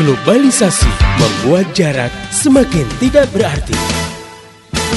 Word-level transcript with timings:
Globalisasi 0.00 0.88
membuat 1.20 1.76
jarak 1.76 2.08
semakin 2.32 2.88
tidak 3.04 3.28
berarti. 3.36 3.76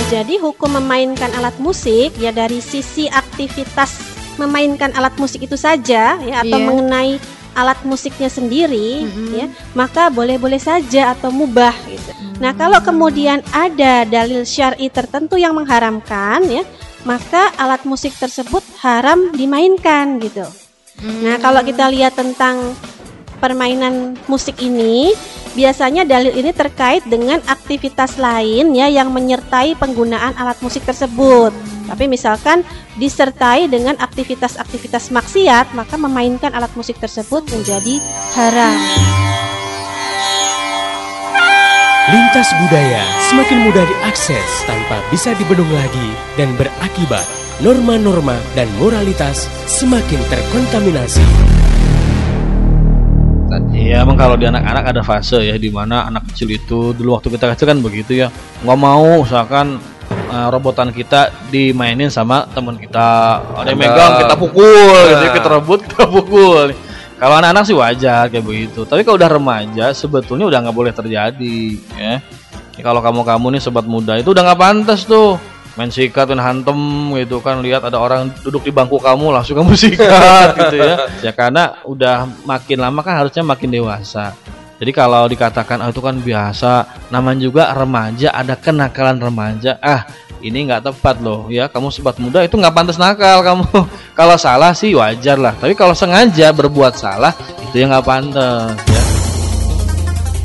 Jadi 0.07 0.39
hukum 0.39 0.79
memainkan 0.79 1.27
alat 1.35 1.59
musik 1.59 2.15
ya 2.15 2.31
dari 2.31 2.63
sisi 2.63 3.11
aktivitas 3.11 3.99
memainkan 4.39 4.95
alat 4.95 5.11
musik 5.19 5.43
itu 5.43 5.59
saja 5.59 6.15
ya 6.15 6.35
atau 6.39 6.55
Iya. 6.55 6.63
mengenai 6.71 7.11
alat 7.51 7.83
musiknya 7.83 8.31
sendiri 8.31 9.03
Mhm. 9.03 9.27
ya 9.35 9.51
maka 9.75 10.07
boleh-boleh 10.07 10.63
saja 10.63 11.11
atau 11.11 11.35
mubah 11.35 11.75
gitu. 11.83 12.39
Nah, 12.39 12.55
kalau 12.55 12.79
kemudian 12.79 13.43
ada 13.51 14.07
dalil 14.07 14.47
syar'i 14.47 14.87
tertentu 14.87 15.35
yang 15.35 15.51
mengharamkan 15.51 16.47
ya, 16.47 16.63
maka 17.03 17.51
alat 17.59 17.83
musik 17.83 18.15
tersebut 18.15 18.63
haram 18.79 19.35
dimainkan 19.35 20.23
gitu. 20.23 20.47
Nah, 21.03 21.35
kalau 21.43 21.59
kita 21.59 21.91
lihat 21.91 22.15
tentang 22.15 22.71
permainan 23.43 24.15
musik 24.31 24.63
ini, 24.63 25.11
biasanya 25.51 26.07
dalil 26.07 26.31
ini 26.31 26.55
terkait 26.55 27.03
dengan 27.03 27.43
aktivitas 27.43 28.15
lain 28.15 28.71
ya 28.71 28.87
yang 28.87 29.11
menyertai 29.11 29.75
penggunaan 29.75 30.31
alat 30.39 30.55
musik 30.63 30.87
tersebut. 30.87 31.51
Tapi 31.91 32.07
misalkan 32.07 32.63
disertai 32.95 33.67
dengan 33.67 33.99
aktivitas-aktivitas 33.99 35.11
maksiat, 35.11 35.75
maka 35.75 35.99
memainkan 35.99 36.55
alat 36.55 36.71
musik 36.79 36.95
tersebut 37.03 37.43
menjadi 37.51 37.99
haram. 38.39 38.79
Lintas 42.03 42.51
budaya 42.59 43.03
semakin 43.31 43.63
mudah 43.63 43.83
diakses 43.87 44.49
tanpa 44.67 44.99
bisa 45.07 45.31
dibendung 45.39 45.71
lagi 45.71 46.09
dan 46.35 46.51
berakibat 46.59 47.23
norma-norma 47.63 48.35
dan 48.59 48.67
moralitas 48.75 49.47
semakin 49.71 50.19
terkontaminasi. 50.27 51.62
Iya 53.73 54.01
emang 54.05 54.17
kalau 54.17 54.35
di 54.37 54.45
anak-anak 54.47 54.83
ada 54.95 55.01
fase 55.01 55.41
ya 55.43 55.55
di 55.57 55.69
mana 55.69 56.07
anak 56.07 56.31
kecil 56.33 56.49
itu 56.53 56.79
dulu 56.93 57.17
waktu 57.19 57.29
kita 57.33 57.53
kecil 57.53 57.67
kan 57.69 57.79
begitu 57.81 58.25
ya. 58.25 58.27
Nggak 58.65 58.79
mau 58.79 59.21
misalkan 59.21 59.77
eh, 60.09 60.47
robotan 60.49 60.89
kita 60.89 61.29
dimainin 61.49 62.09
sama 62.09 62.49
teman 62.51 62.77
kita. 62.77 63.39
Ada 63.57 63.73
yang 63.73 63.79
megang 63.79 64.13
kita 64.21 64.35
pukul. 64.37 64.93
Gitu 65.09 65.25
Nah. 65.25 65.33
kita 65.33 65.47
rebut 65.49 65.79
kita 65.85 66.05
pukul. 66.09 66.73
Kalau 67.17 67.35
anak-anak 67.39 67.63
sih 67.63 67.75
wajar 67.77 68.27
kayak 68.27 68.43
begitu. 68.43 68.83
Tapi 68.83 69.05
kalau 69.07 69.15
udah 69.15 69.31
remaja 69.31 69.85
sebetulnya 69.95 70.43
udah 70.49 70.59
nggak 70.67 70.75
boleh 70.75 70.91
terjadi 70.91 71.59
ya 71.95 72.19
Ya, 72.73 72.81
kalau 72.81 73.05
kamu-kamu 73.05 73.53
nih 73.53 73.61
sobat 73.61 73.85
muda 73.85 74.17
itu 74.17 74.33
udah 74.33 74.49
nggak 74.49 74.57
pantas 74.57 75.05
tuh 75.05 75.37
main 75.73 75.89
sikat 75.89 76.29
dan 76.29 76.39
hantem 76.41 76.77
gitu 77.17 77.41
kan. 77.41 77.59
Lihat 77.61 77.85
ada 77.85 77.97
orang 77.97 78.29
duduk 78.41 78.65
di 78.65 78.71
bangku 78.73 79.01
kamu 79.01 79.33
langsung 79.33 79.57
kamu 79.57 79.73
sikat 79.83 80.49
gitu 80.57 80.75
ya. 80.77 80.95
Ya 81.19 81.31
karena 81.33 81.81
udah 81.85 82.29
makin 82.45 82.77
lama 82.81 82.99
kan 83.01 83.23
harusnya 83.23 83.41
makin 83.41 83.69
dewasa. 83.73 84.33
Jadi 84.83 84.91
kalau 84.91 85.23
dikatakan 85.29 85.79
ah, 85.79 85.89
itu 85.89 86.01
kan 86.03 86.19
biasa. 86.19 86.71
Namanya 87.13 87.39
juga 87.45 87.63
remaja 87.71 88.33
ada 88.35 88.57
kenakalan 88.57 89.17
remaja. 89.21 89.79
Ah 89.79 90.03
ini 90.43 90.67
nggak 90.67 90.91
tepat 90.91 91.23
loh 91.23 91.47
ya 91.47 91.71
kamu 91.71 91.87
sobat 91.87 92.19
muda 92.19 92.43
itu 92.43 92.59
nggak 92.59 92.75
pantas 92.75 92.99
nakal 92.99 93.39
kamu. 93.41 93.65
Kalau 94.19 94.35
salah 94.35 94.75
sih 94.75 94.93
wajar 94.93 95.39
lah 95.39 95.55
tapi 95.57 95.73
kalau 95.73 95.97
sengaja 95.97 96.53
berbuat 96.53 96.93
salah 96.93 97.33
itu 97.71 97.81
yang 97.81 97.89
nggak 97.89 98.05
pantas 98.05 98.77
ya. 98.91 99.03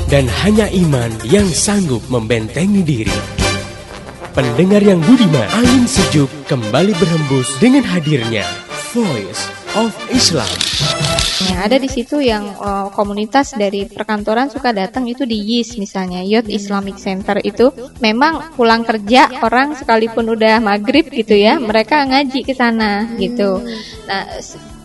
Dan 0.09 0.25
hanya 0.41 0.65
iman 0.73 1.11
yang 1.29 1.45
sanggup 1.53 2.01
membentengi 2.09 2.81
diri. 2.81 3.38
Pendengar 4.29 4.85
yang 4.85 5.01
budiman, 5.01 5.49
angin 5.57 5.89
sejuk 5.89 6.29
kembali 6.45 6.93
berhembus 7.01 7.49
dengan 7.57 7.81
hadirnya 7.81 8.45
Voice 8.93 9.49
of 9.73 9.89
Islam. 10.13 10.45
Nah, 11.49 11.65
ada 11.65 11.81
di 11.81 11.89
situ 11.89 12.21
yang 12.21 12.53
eh, 12.53 12.87
komunitas 12.93 13.57
dari 13.57 13.89
perkantoran 13.89 14.53
suka 14.53 14.69
datang 14.69 15.09
itu 15.09 15.25
di 15.25 15.33
YIS 15.33 15.81
misalnya, 15.81 16.21
Youth 16.21 16.45
Islamic 16.45 17.01
Center 17.01 17.41
itu 17.41 17.73
memang 18.05 18.53
pulang 18.53 18.85
kerja 18.85 19.41
orang 19.41 19.73
sekalipun 19.73 20.29
udah 20.29 20.61
maghrib 20.61 21.09
gitu 21.09 21.33
ya, 21.33 21.57
mereka 21.57 22.05
ngaji 22.05 22.45
ke 22.45 22.53
sana 22.53 23.09
gitu. 23.17 23.65
Nah, 24.05 24.29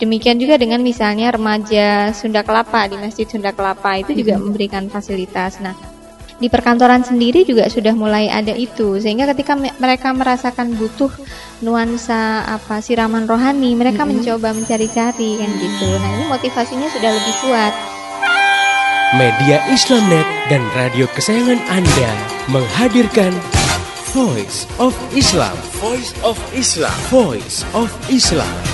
demikian 0.00 0.40
juga 0.40 0.56
dengan 0.56 0.80
misalnya 0.80 1.36
remaja 1.36 2.16
Sunda 2.16 2.40
Kelapa 2.40 2.88
di 2.88 2.96
Masjid 2.96 3.28
Sunda 3.28 3.52
Kelapa 3.52 4.00
itu 4.00 4.16
juga 4.16 4.40
memberikan 4.40 4.88
fasilitas. 4.88 5.60
Nah, 5.60 5.76
di 6.42 6.50
perkantoran 6.50 7.06
sendiri 7.06 7.46
juga 7.46 7.70
sudah 7.70 7.94
mulai 7.94 8.26
ada 8.26 8.50
itu 8.52 8.98
sehingga 8.98 9.30
ketika 9.30 9.54
me- 9.54 9.74
mereka 9.78 10.10
merasakan 10.10 10.74
butuh 10.74 11.10
nuansa 11.62 12.42
apa 12.44 12.82
siraman 12.82 13.24
rohani 13.24 13.72
mereka 13.78 14.02
mencoba 14.02 14.50
mencari-cari 14.50 15.38
kan 15.38 15.50
gitu 15.54 15.88
nah 16.02 16.10
ini 16.18 16.24
motivasinya 16.26 16.88
sudah 16.90 17.10
lebih 17.14 17.34
kuat 17.44 17.74
Media 19.14 19.62
Islamnet 19.70 20.26
dan 20.50 20.58
radio 20.74 21.06
kesayangan 21.14 21.62
Anda 21.70 22.10
menghadirkan 22.50 23.30
Voice 24.10 24.66
of 24.78 24.94
Islam. 25.10 25.54
Voice 25.82 26.14
of 26.22 26.38
Islam. 26.54 26.94
Voice 27.10 27.66
of 27.74 27.90
Islam. 28.06 28.73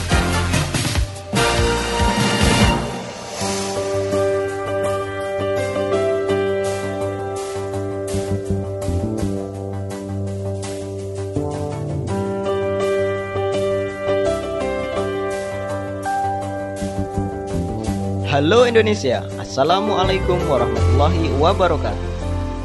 Halo 18.51 18.67
Indonesia, 18.67 19.23
Assalamualaikum 19.39 20.35
warahmatullahi 20.51 21.31
wabarakatuh. 21.39 22.11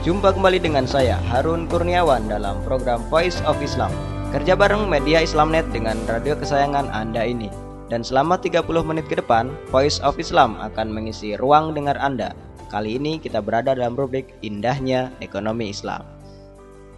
Jumpa 0.02 0.34
kembali 0.34 0.58
dengan 0.58 0.90
saya 0.90 1.22
Harun 1.30 1.70
Kurniawan 1.70 2.26
dalam 2.26 2.58
program 2.66 3.06
Voice 3.14 3.38
of 3.46 3.54
Islam. 3.62 3.94
Kerja 4.34 4.58
bareng 4.58 4.90
media 4.90 5.22
Islamnet 5.22 5.62
dengan 5.70 5.94
radio 6.10 6.34
kesayangan 6.34 6.90
Anda 6.90 7.30
ini. 7.30 7.54
Dan 7.94 8.02
selama 8.02 8.42
30 8.42 8.66
menit 8.82 9.06
ke 9.06 9.22
depan, 9.22 9.54
Voice 9.70 10.02
of 10.02 10.18
Islam 10.18 10.58
akan 10.58 10.90
mengisi 10.90 11.38
ruang 11.38 11.78
dengar 11.78 12.02
Anda. 12.02 12.34
Kali 12.74 12.98
ini 12.98 13.22
kita 13.22 13.38
berada 13.46 13.78
dalam 13.78 13.94
rubrik 13.94 14.34
Indahnya 14.42 15.14
Ekonomi 15.22 15.70
Islam. 15.70 16.02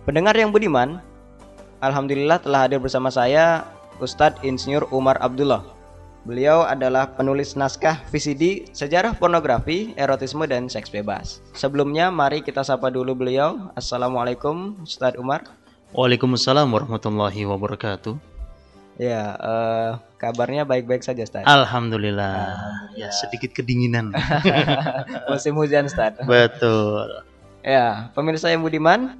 Pendengar 0.07 0.39
yang 0.39 0.55
budiman, 0.55 1.03
Alhamdulillah 1.83 2.39
telah 2.39 2.71
hadir 2.71 2.79
bersama 2.79 3.11
saya 3.11 3.67
Ustadz 3.99 4.47
Insinyur 4.47 4.87
Umar 4.95 5.19
Abdullah 5.19 5.75
Beliau 6.27 6.67
adalah 6.67 7.15
penulis 7.15 7.55
naskah 7.55 8.03
VCD 8.11 8.67
Sejarah 8.75 9.15
Pornografi, 9.15 9.95
Erotisme, 9.95 10.43
dan 10.43 10.67
Seks 10.67 10.91
Bebas. 10.91 11.39
Sebelumnya, 11.55 12.11
mari 12.11 12.43
kita 12.43 12.67
sapa 12.67 12.91
dulu 12.91 13.15
beliau. 13.15 13.71
Assalamualaikum, 13.79 14.75
Ustadz 14.83 15.15
Umar. 15.15 15.47
Waalaikumsalam 15.95 16.67
warahmatullahi 16.67 17.47
wabarakatuh 17.47 18.19
Ya, 18.99 19.39
eh, 19.39 19.91
kabarnya 20.19 20.67
baik-baik 20.67 20.99
saja, 20.99 21.23
Ustadz. 21.23 21.47
Alhamdulillah 21.47 22.59
ya 22.99 23.07
sedikit 23.07 23.55
kedinginan 23.55 24.11
Musim 25.31 25.55
hujan, 25.55 25.87
Ustadz. 25.87 26.27
betul 26.27 27.07
Ya, 27.63 28.11
pemirsa 28.11 28.51
yang 28.51 28.67
budiman, 28.67 29.15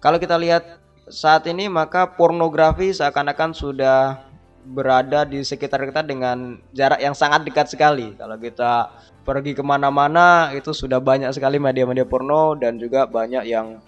kalau 0.00 0.16
kita 0.16 0.40
lihat 0.40 0.80
saat 1.04 1.44
ini 1.52 1.68
maka 1.68 2.08
pornografi 2.08 2.96
seakan-akan 2.96 3.52
sudah 3.52 4.29
berada 4.64 5.24
di 5.24 5.40
sekitar 5.40 5.82
kita 5.88 6.04
dengan 6.04 6.60
jarak 6.76 7.00
yang 7.00 7.16
sangat 7.16 7.44
dekat 7.44 7.72
sekali. 7.72 8.12
Kalau 8.14 8.36
kita 8.36 8.92
pergi 9.24 9.56
ke 9.56 9.62
mana-mana 9.64 10.52
itu 10.52 10.72
sudah 10.72 11.00
banyak 11.00 11.32
sekali 11.32 11.56
media-media 11.56 12.04
porno 12.04 12.56
dan 12.56 12.76
juga 12.76 13.08
banyak 13.08 13.44
yang 13.48 13.80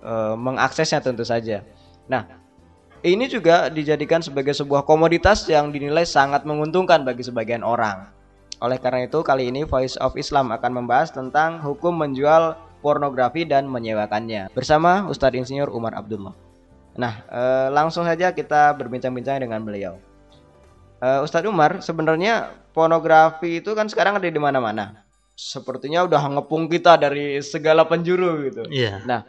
eh, 0.00 0.34
mengaksesnya 0.36 1.04
tentu 1.04 1.24
saja. 1.24 1.64
Nah, 2.08 2.24
ini 3.04 3.30
juga 3.30 3.70
dijadikan 3.70 4.18
sebagai 4.24 4.56
sebuah 4.56 4.82
komoditas 4.82 5.46
yang 5.46 5.70
dinilai 5.70 6.02
sangat 6.02 6.42
menguntungkan 6.42 7.06
bagi 7.06 7.22
sebagian 7.22 7.62
orang. 7.62 8.10
Oleh 8.58 8.80
karena 8.82 9.06
itu, 9.06 9.22
kali 9.22 9.54
ini 9.54 9.62
Voice 9.62 9.94
of 10.02 10.18
Islam 10.18 10.50
akan 10.50 10.82
membahas 10.82 11.14
tentang 11.14 11.62
hukum 11.62 11.94
menjual 11.94 12.58
pornografi 12.82 13.46
dan 13.46 13.70
menyewakannya 13.70 14.50
bersama 14.50 15.06
Ustadz 15.06 15.38
Insinyur 15.38 15.70
Umar 15.70 15.94
Abdullah. 15.94 16.47
Nah, 16.98 17.22
eh, 17.30 17.68
langsung 17.70 18.02
saja 18.02 18.34
kita 18.34 18.74
berbincang-bincang 18.74 19.38
dengan 19.38 19.62
beliau. 19.62 20.02
Eh, 20.98 21.22
Ustadz 21.22 21.46
Umar, 21.46 21.78
sebenarnya 21.78 22.50
pornografi 22.74 23.62
itu 23.62 23.70
kan 23.78 23.86
sekarang 23.86 24.18
ada 24.18 24.26
di 24.26 24.42
mana-mana. 24.42 25.06
Sepertinya 25.38 26.02
udah 26.02 26.18
ngepung 26.34 26.66
kita 26.66 26.98
dari 26.98 27.38
segala 27.38 27.86
penjuru 27.86 28.50
gitu. 28.50 28.62
Iya. 28.66 29.06
Nah, 29.06 29.22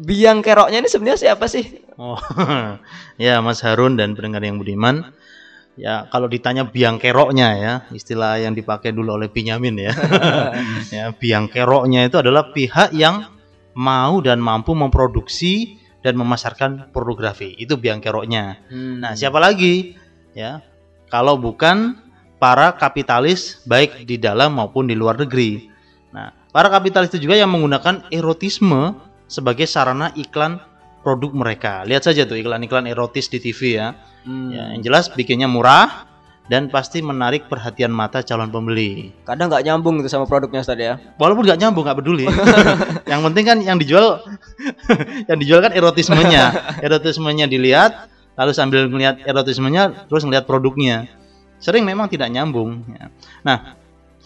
biang 0.00 0.40
keroknya 0.40 0.80
ini 0.80 0.88
sebenarnya 0.88 1.20
siapa 1.20 1.44
sih? 1.44 1.84
Oh, 2.00 2.16
ya 3.20 3.44
Mas 3.44 3.60
Harun 3.60 4.00
dan 4.00 4.16
pendengar 4.16 4.40
yang 4.40 4.56
budiman. 4.56 5.12
Ya, 5.76 6.08
kalau 6.08 6.24
ditanya 6.24 6.64
biang 6.64 6.96
keroknya 6.96 7.48
ya, 7.60 7.74
istilah 7.92 8.40
yang 8.40 8.56
dipakai 8.56 8.96
dulu 8.96 9.20
oleh 9.20 9.28
Pinyamin 9.28 9.76
ya. 9.76 9.92
ya, 10.96 11.12
biang 11.12 11.52
keroknya 11.52 12.08
itu 12.08 12.16
adalah 12.16 12.48
pihak 12.56 12.96
yang 12.96 13.28
mau 13.76 14.24
dan 14.24 14.40
mampu 14.40 14.72
memproduksi 14.72 15.76
dan 16.06 16.14
memasarkan 16.14 16.94
pornografi. 16.94 17.58
Itu 17.58 17.74
biang 17.74 17.98
keroknya. 17.98 18.62
Nah, 18.70 19.18
siapa 19.18 19.42
lagi? 19.42 19.98
Ya, 20.38 20.62
kalau 21.10 21.34
bukan 21.34 21.98
para 22.38 22.70
kapitalis 22.78 23.58
baik 23.66 24.06
di 24.06 24.14
dalam 24.14 24.54
maupun 24.54 24.86
di 24.86 24.94
luar 24.94 25.18
negeri. 25.18 25.66
Nah, 26.14 26.30
para 26.54 26.70
kapitalis 26.70 27.10
itu 27.10 27.26
juga 27.26 27.34
yang 27.34 27.50
menggunakan 27.50 28.06
erotisme 28.14 28.94
sebagai 29.26 29.66
sarana 29.66 30.14
iklan 30.14 30.62
produk 31.02 31.34
mereka. 31.34 31.82
Lihat 31.82 32.06
saja 32.06 32.22
tuh 32.22 32.38
iklan-iklan 32.38 32.86
erotis 32.86 33.26
di 33.26 33.42
TV 33.42 33.82
ya. 33.82 33.98
Hmm. 34.22 34.54
Ya, 34.54 34.74
yang 34.78 34.82
jelas 34.86 35.10
bikinnya 35.10 35.50
murah 35.50 36.06
dan 36.46 36.70
pasti 36.70 37.02
menarik 37.02 37.50
perhatian 37.50 37.90
mata 37.90 38.22
calon 38.22 38.50
pembeli. 38.50 39.10
Kadang 39.26 39.50
nggak 39.50 39.66
nyambung 39.66 39.98
gitu 39.98 40.10
sama 40.10 40.30
produknya 40.30 40.62
Ustaz 40.62 40.78
ya. 40.78 40.94
Walaupun 41.18 41.42
nggak 41.42 41.58
nyambung 41.58 41.82
nggak 41.82 41.98
peduli. 41.98 42.26
yang 43.10 43.20
penting 43.26 43.44
kan 43.44 43.58
yang 43.62 43.76
dijual 43.78 44.22
yang 45.30 45.38
dijual 45.42 45.60
kan 45.62 45.74
erotismenya. 45.74 46.78
Erotismenya 46.82 47.50
dilihat 47.50 48.06
lalu 48.38 48.52
sambil 48.54 48.86
melihat 48.86 49.18
erotismenya 49.26 50.06
terus 50.06 50.22
melihat 50.22 50.46
produknya. 50.46 51.10
Sering 51.58 51.82
memang 51.82 52.06
tidak 52.06 52.30
nyambung 52.30 52.86
ya. 52.94 53.10
Nah, 53.42 53.74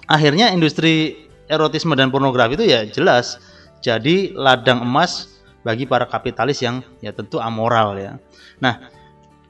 akhirnya 0.05 0.53
industri 0.53 1.27
erotisme 1.49 1.97
dan 1.97 2.13
pornografi 2.13 2.61
itu 2.61 2.67
ya 2.69 2.85
jelas 2.85 3.41
jadi 3.81 4.37
ladang 4.37 4.85
emas 4.85 5.41
bagi 5.65 5.85
para 5.85 6.05
kapitalis 6.05 6.61
yang 6.61 6.85
ya 7.01 7.17
tentu 7.17 7.41
amoral 7.41 7.97
ya. 7.97 8.13
Nah, 8.61 9.00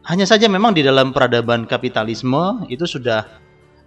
hanya 0.09 0.25
saja 0.25 0.49
memang 0.49 0.73
di 0.73 0.81
dalam 0.81 1.13
peradaban 1.13 1.69
kapitalisme 1.69 2.65
itu 2.73 2.89
sudah 2.89 3.27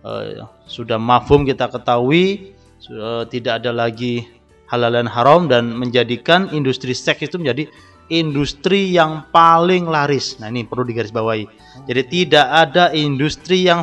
eh, 0.06 0.44
sudah 0.70 0.98
mafhum 1.02 1.48
kita 1.48 1.70
ketahui 1.70 2.54
sudah 2.78 3.26
tidak 3.32 3.64
ada 3.64 3.72
lagi 3.74 4.28
halal 4.70 4.94
dan 4.94 5.08
haram 5.10 5.46
dan 5.50 5.74
menjadikan 5.74 6.50
industri 6.52 6.92
seks 6.92 7.26
itu 7.26 7.38
menjadi 7.40 7.70
industri 8.12 8.92
yang 8.92 9.24
paling 9.32 9.88
laris. 9.88 10.36
Nah, 10.38 10.52
ini 10.52 10.68
perlu 10.68 10.84
digarisbawahi. 10.84 11.48
Jadi 11.88 12.02
tidak 12.12 12.48
ada 12.52 12.92
industri 12.92 13.64
yang 13.64 13.82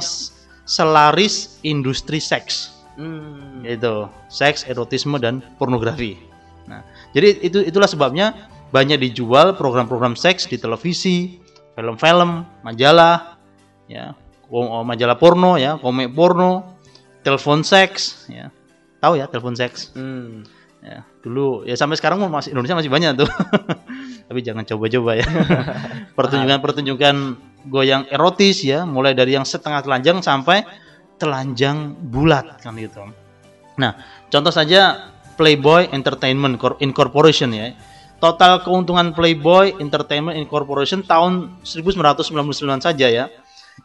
selaris 0.69 1.59
industri 1.65 2.21
seks 2.21 2.81
Hmm. 3.01 3.65
yaitu 3.65 4.05
seks, 4.29 4.69
erotisme 4.69 5.17
dan 5.17 5.41
pornografi. 5.57 6.21
Nah, 6.69 6.85
jadi 7.17 7.41
itu 7.41 7.65
itulah 7.65 7.89
sebabnya 7.89 8.37
banyak 8.77 9.01
dijual 9.01 9.57
program-program 9.57 10.13
seks 10.13 10.45
di 10.45 10.61
televisi, 10.61 11.41
film-film, 11.81 12.45
majalah, 12.61 13.41
ya, 13.89 14.13
ko- 14.45 14.85
majalah 14.85 15.17
porno, 15.17 15.57
ya, 15.57 15.81
komik 15.81 16.13
porno, 16.13 16.77
telepon 17.25 17.65
seks, 17.65 18.29
ya, 18.29 18.53
tahu 19.01 19.17
ya 19.17 19.25
telepon 19.25 19.57
seks, 19.57 19.97
Hmm. 19.97 20.45
ya, 20.85 21.01
dulu 21.25 21.65
ya 21.65 21.73
sampai 21.73 21.97
sekarang 21.97 22.21
masih 22.29 22.53
Indonesia 22.53 22.77
masih 22.77 22.93
banyak 22.93 23.17
tuh, 23.17 23.29
tapi 24.29 24.45
jangan 24.45 24.69
coba-coba 24.69 25.17
ya, 25.17 25.27
pertunjukan-pertunjukan 26.17 27.17
goyang 27.69 28.05
erotis 28.09 28.61
ya, 28.65 28.85
mulai 28.85 29.17
dari 29.17 29.37
yang 29.37 29.49
setengah 29.49 29.81
telanjang 29.81 30.21
sampai 30.21 30.65
telanjang 31.17 31.93
bulat 32.09 32.61
kan 32.61 32.77
gitu. 32.77 33.05
Nah, 33.77 33.97
contoh 34.29 34.53
saja 34.53 35.13
Playboy 35.37 35.89
Entertainment 35.93 36.57
Cor- 36.61 36.77
Incorporation 36.81 37.53
ya. 37.53 37.73
Total 38.21 38.61
keuntungan 38.61 39.17
Playboy 39.17 39.81
Entertainment 39.81 40.37
Incorporation 40.37 41.01
tahun 41.01 41.57
1999 41.65 42.37
saja 42.85 43.07
ya. 43.09 43.33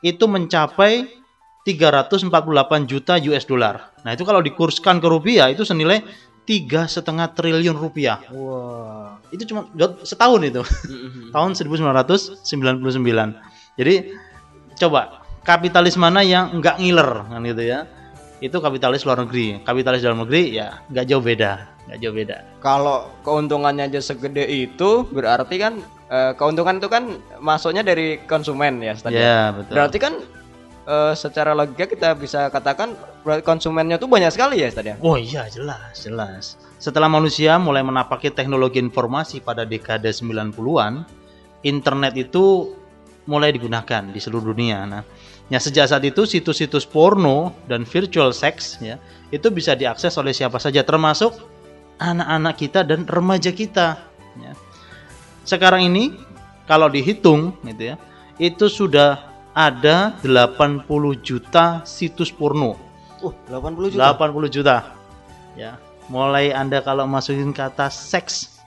Itu 0.04 0.28
mencapai 0.28 1.08
348 1.64 2.30
juta 2.86 3.16
US 3.32 3.48
dollar. 3.48 3.96
Nah, 4.06 4.14
itu 4.14 4.28
kalau 4.28 4.44
dikurskan 4.44 5.02
ke 5.02 5.08
rupiah 5.08 5.50
itu 5.50 5.64
senilai 5.64 6.04
tiga 6.46 6.86
setengah 6.86 7.34
triliun 7.34 7.74
rupiah. 7.74 8.22
Wah. 8.30 9.18
Itu 9.34 9.50
cuma 9.50 9.66
setahun 10.06 10.42
itu. 10.46 10.62
Hmm. 10.62 11.32
tahun 11.36 11.52
1999. 11.58 12.46
Jadi 13.76 13.96
coba 14.78 15.26
kapitalis 15.42 15.98
mana 15.98 16.22
yang 16.22 16.54
nggak 16.62 16.78
ngiler 16.78 17.26
kan 17.28 17.42
gitu 17.42 17.64
ya? 17.66 17.90
Itu 18.44 18.62
kapitalis 18.62 19.02
luar 19.08 19.26
negeri. 19.26 19.66
Kapitalis 19.66 20.06
dalam 20.06 20.22
negeri 20.22 20.54
ya 20.54 20.86
nggak 20.92 21.06
jauh 21.10 21.24
beda, 21.24 21.75
nggak 21.86 21.98
jauh 22.02 22.16
beda. 22.16 22.38
Kalau 22.62 23.14
keuntungannya 23.22 23.90
aja 23.90 24.02
segede 24.02 24.46
itu 24.46 25.06
berarti 25.10 25.56
kan 25.62 25.74
eh, 26.10 26.34
keuntungan 26.34 26.82
itu 26.82 26.90
kan 26.90 27.22
masuknya 27.42 27.86
dari 27.86 28.22
konsumen 28.26 28.82
ya 28.82 28.94
ya? 29.10 29.10
Ya 29.14 29.42
betul. 29.54 29.74
Berarti 29.78 29.98
kan 30.02 30.14
eh, 30.90 31.14
secara 31.14 31.54
logika 31.54 31.86
kita 31.86 32.18
bisa 32.18 32.50
katakan 32.50 32.98
konsumennya 33.46 33.98
tuh 33.98 34.10
banyak 34.10 34.34
sekali 34.34 34.62
ya 34.62 34.70
Ustaz 34.70 34.86
ya? 34.86 34.96
Oh 35.02 35.18
iya 35.18 35.46
jelas, 35.50 35.94
jelas. 36.02 36.58
Setelah 36.78 37.10
manusia 37.10 37.58
mulai 37.58 37.82
menapaki 37.82 38.30
teknologi 38.30 38.78
informasi 38.78 39.42
pada 39.42 39.66
dekade 39.66 40.10
90-an, 40.10 41.06
internet 41.66 42.14
itu 42.14 42.74
mulai 43.26 43.50
digunakan 43.50 44.06
di 44.14 44.22
seluruh 44.22 44.54
dunia. 44.54 44.86
Nah, 44.86 45.02
ya 45.50 45.58
sejak 45.58 45.90
saat 45.90 46.06
itu 46.06 46.30
situs-situs 46.30 46.86
porno 46.86 47.58
dan 47.66 47.82
virtual 47.82 48.30
sex 48.30 48.78
ya, 48.78 49.02
itu 49.34 49.50
bisa 49.50 49.74
diakses 49.74 50.14
oleh 50.22 50.30
siapa 50.30 50.62
saja 50.62 50.86
termasuk 50.86 51.34
anak-anak 52.00 52.56
kita 52.60 52.84
dan 52.84 53.08
remaja 53.08 53.52
kita 53.52 54.00
ya. 54.40 54.54
Sekarang 55.46 55.86
ini 55.86 56.18
kalau 56.66 56.90
dihitung 56.90 57.54
gitu 57.62 57.94
ya, 57.94 57.96
itu 58.42 58.66
sudah 58.68 59.36
ada 59.56 60.20
80 60.20 60.84
juta 61.24 61.86
situs 61.88 62.34
porno. 62.34 62.76
Uh, 63.24 63.32
80 63.48 63.96
juta. 63.96 64.12
80 64.12 64.52
juta. 64.52 64.78
Ya, 65.56 65.80
mulai 66.12 66.52
Anda 66.52 66.84
kalau 66.84 67.08
masukin 67.08 67.56
kata 67.56 67.88
seks 67.88 68.60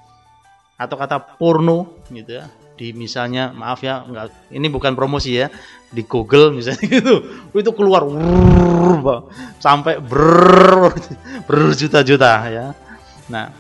atau 0.81 0.97
kata 0.97 1.21
porno 1.37 2.01
gitu 2.09 2.41
ya. 2.41 2.49
Di 2.79 2.95
misalnya 2.95 3.51
maaf 3.51 3.83
ya, 3.83 4.07
enggak 4.07 4.31
ini 4.55 4.71
bukan 4.71 4.95
promosi 4.95 5.37
ya. 5.37 5.53
Di 5.91 6.07
Google 6.07 6.57
misalnya 6.57 6.87
gitu. 6.97 7.15
Itu 7.53 7.75
keluar 7.77 8.07
Pak. 8.09 9.21
sampai 9.61 9.99
ber 10.01 10.95
berjuta-juta 11.45 12.33
ya. 12.49 12.67
Nah, 13.29 13.53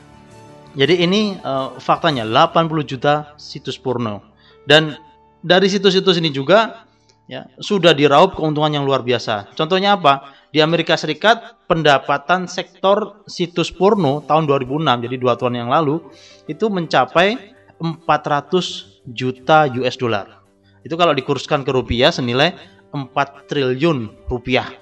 jadi 0.76 1.04
ini 1.04 1.36
eh, 1.36 1.68
faktanya 1.80 2.24
80 2.24 2.84
juta 2.84 3.32
situs 3.40 3.80
porno. 3.80 4.20
Dan 4.68 4.96
dari 5.40 5.70
situs-situs 5.70 6.20
ini 6.20 6.28
juga 6.28 6.84
ya 7.28 7.44
sudah 7.60 7.92
diraup 7.92 8.36
keuntungan 8.36 8.72
yang 8.80 8.84
luar 8.84 9.04
biasa. 9.04 9.52
Contohnya 9.56 9.96
apa? 9.96 10.34
Di 10.48 10.64
Amerika 10.64 10.96
Serikat 10.96 11.60
pendapatan 11.68 12.48
sektor 12.48 13.20
situs 13.28 13.68
porno 13.68 14.24
tahun 14.24 14.48
2006 14.48 15.04
jadi 15.04 15.16
dua 15.20 15.36
tahun 15.36 15.60
yang 15.60 15.68
lalu 15.68 16.00
itu 16.48 16.72
mencapai 16.72 17.52
400 17.76 19.12
juta 19.12 19.68
US 19.76 19.96
dollar. 20.00 20.40
Itu 20.80 20.96
kalau 20.96 21.12
dikurskan 21.12 21.68
ke 21.68 21.70
rupiah 21.70 22.08
senilai 22.08 22.56
4 22.92 23.12
triliun 23.44 24.28
rupiah. 24.32 24.72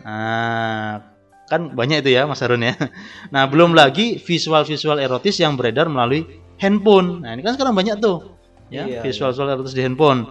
Nah, 0.00 1.09
kan 1.50 1.74
banyak 1.74 2.06
itu 2.06 2.14
ya 2.14 2.30
Mas 2.30 2.38
Harun 2.40 2.62
ya. 2.62 2.78
Nah, 3.34 3.50
belum 3.50 3.74
lagi 3.74 4.22
visual-visual 4.22 5.02
erotis 5.02 5.42
yang 5.42 5.58
beredar 5.58 5.90
melalui 5.90 6.24
handphone. 6.62 7.26
Nah, 7.26 7.34
ini 7.34 7.42
kan 7.42 7.58
sekarang 7.58 7.74
banyak 7.74 7.98
tuh. 7.98 8.38
Ya, 8.70 8.86
Iya, 8.86 9.02
visual-visual 9.02 9.58
erotis 9.58 9.74
di 9.74 9.82
handphone. 9.82 10.30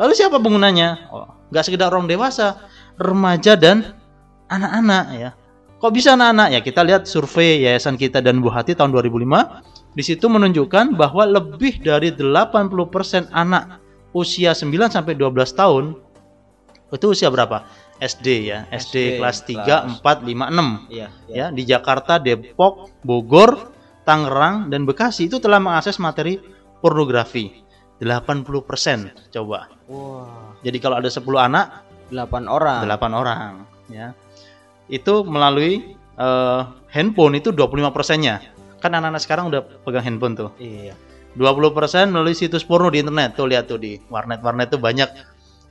Lalu 0.00 0.12
siapa 0.16 0.40
penggunanya? 0.40 1.12
Oh, 1.12 1.28
nggak 1.52 1.68
sekedar 1.68 1.92
orang 1.92 2.08
dewasa, 2.08 2.64
remaja 2.96 3.54
dan 3.54 3.94
anak-anak 4.48 5.04
ya. 5.14 5.30
Kok 5.78 5.92
bisa 5.92 6.16
anak-anak? 6.16 6.48
Ya 6.56 6.60
kita 6.64 6.80
lihat 6.80 7.04
survei 7.04 7.60
Yayasan 7.60 8.00
Kita 8.00 8.24
dan 8.24 8.40
Bu 8.40 8.48
Hati 8.48 8.72
tahun 8.72 8.88
2005. 8.96 9.94
Di 9.94 10.02
situ 10.02 10.26
menunjukkan 10.26 10.96
bahwa 10.96 11.28
lebih 11.28 11.84
dari 11.84 12.08
80% 12.10 13.30
anak 13.30 13.84
usia 14.16 14.56
9 14.56 14.72
sampai 14.90 15.12
12 15.12 15.54
tahun 15.54 16.03
itu 16.92 17.06
usia 17.10 17.32
berapa? 17.32 17.64
SD 18.02 18.28
ya, 18.50 18.66
SD, 18.74 18.76
SD, 18.76 18.96
kelas 19.22 19.38
3, 19.46 20.02
kelas. 20.02 20.02
4, 20.02 20.26
5, 20.26 20.50
6 20.50 20.90
Iya, 20.90 21.08
ya 21.30 21.46
di 21.54 21.62
Jakarta, 21.62 22.18
Depok, 22.18 22.90
Bogor, 23.06 23.70
Tangerang 24.04 24.68
dan 24.68 24.84
Bekasi 24.84 25.30
itu 25.30 25.40
telah 25.40 25.62
mengakses 25.62 25.96
materi 25.96 26.36
pornografi. 26.82 27.64
80% 28.02 29.32
coba. 29.32 29.70
Wah, 29.88 30.58
Jadi 30.60 30.76
kalau 30.82 30.98
ada 31.00 31.08
10 31.08 31.24
anak, 31.40 31.86
8 32.12 32.50
orang. 32.50 32.84
8 32.84 33.14
orang 33.14 33.38
ya. 33.88 34.12
Itu 34.90 35.24
melalui 35.24 35.96
eh, 36.18 36.62
handphone 36.92 37.40
itu 37.40 37.54
25 37.54 37.94
persennya. 37.94 38.44
Kan 38.82 38.92
anak-anak 38.92 39.22
sekarang 39.24 39.44
udah 39.48 39.64
pegang 39.86 40.04
handphone 40.04 40.36
tuh. 40.36 40.50
Iya. 40.60 40.92
20% 41.34 42.14
melalui 42.14 42.36
situs 42.36 42.62
porno 42.62 42.92
di 42.92 43.02
internet. 43.02 43.34
Tuh 43.34 43.48
lihat 43.48 43.66
tuh 43.66 43.80
di 43.80 43.98
warnet-warnet 44.12 44.70
tuh 44.70 44.78
banyak 44.78 45.08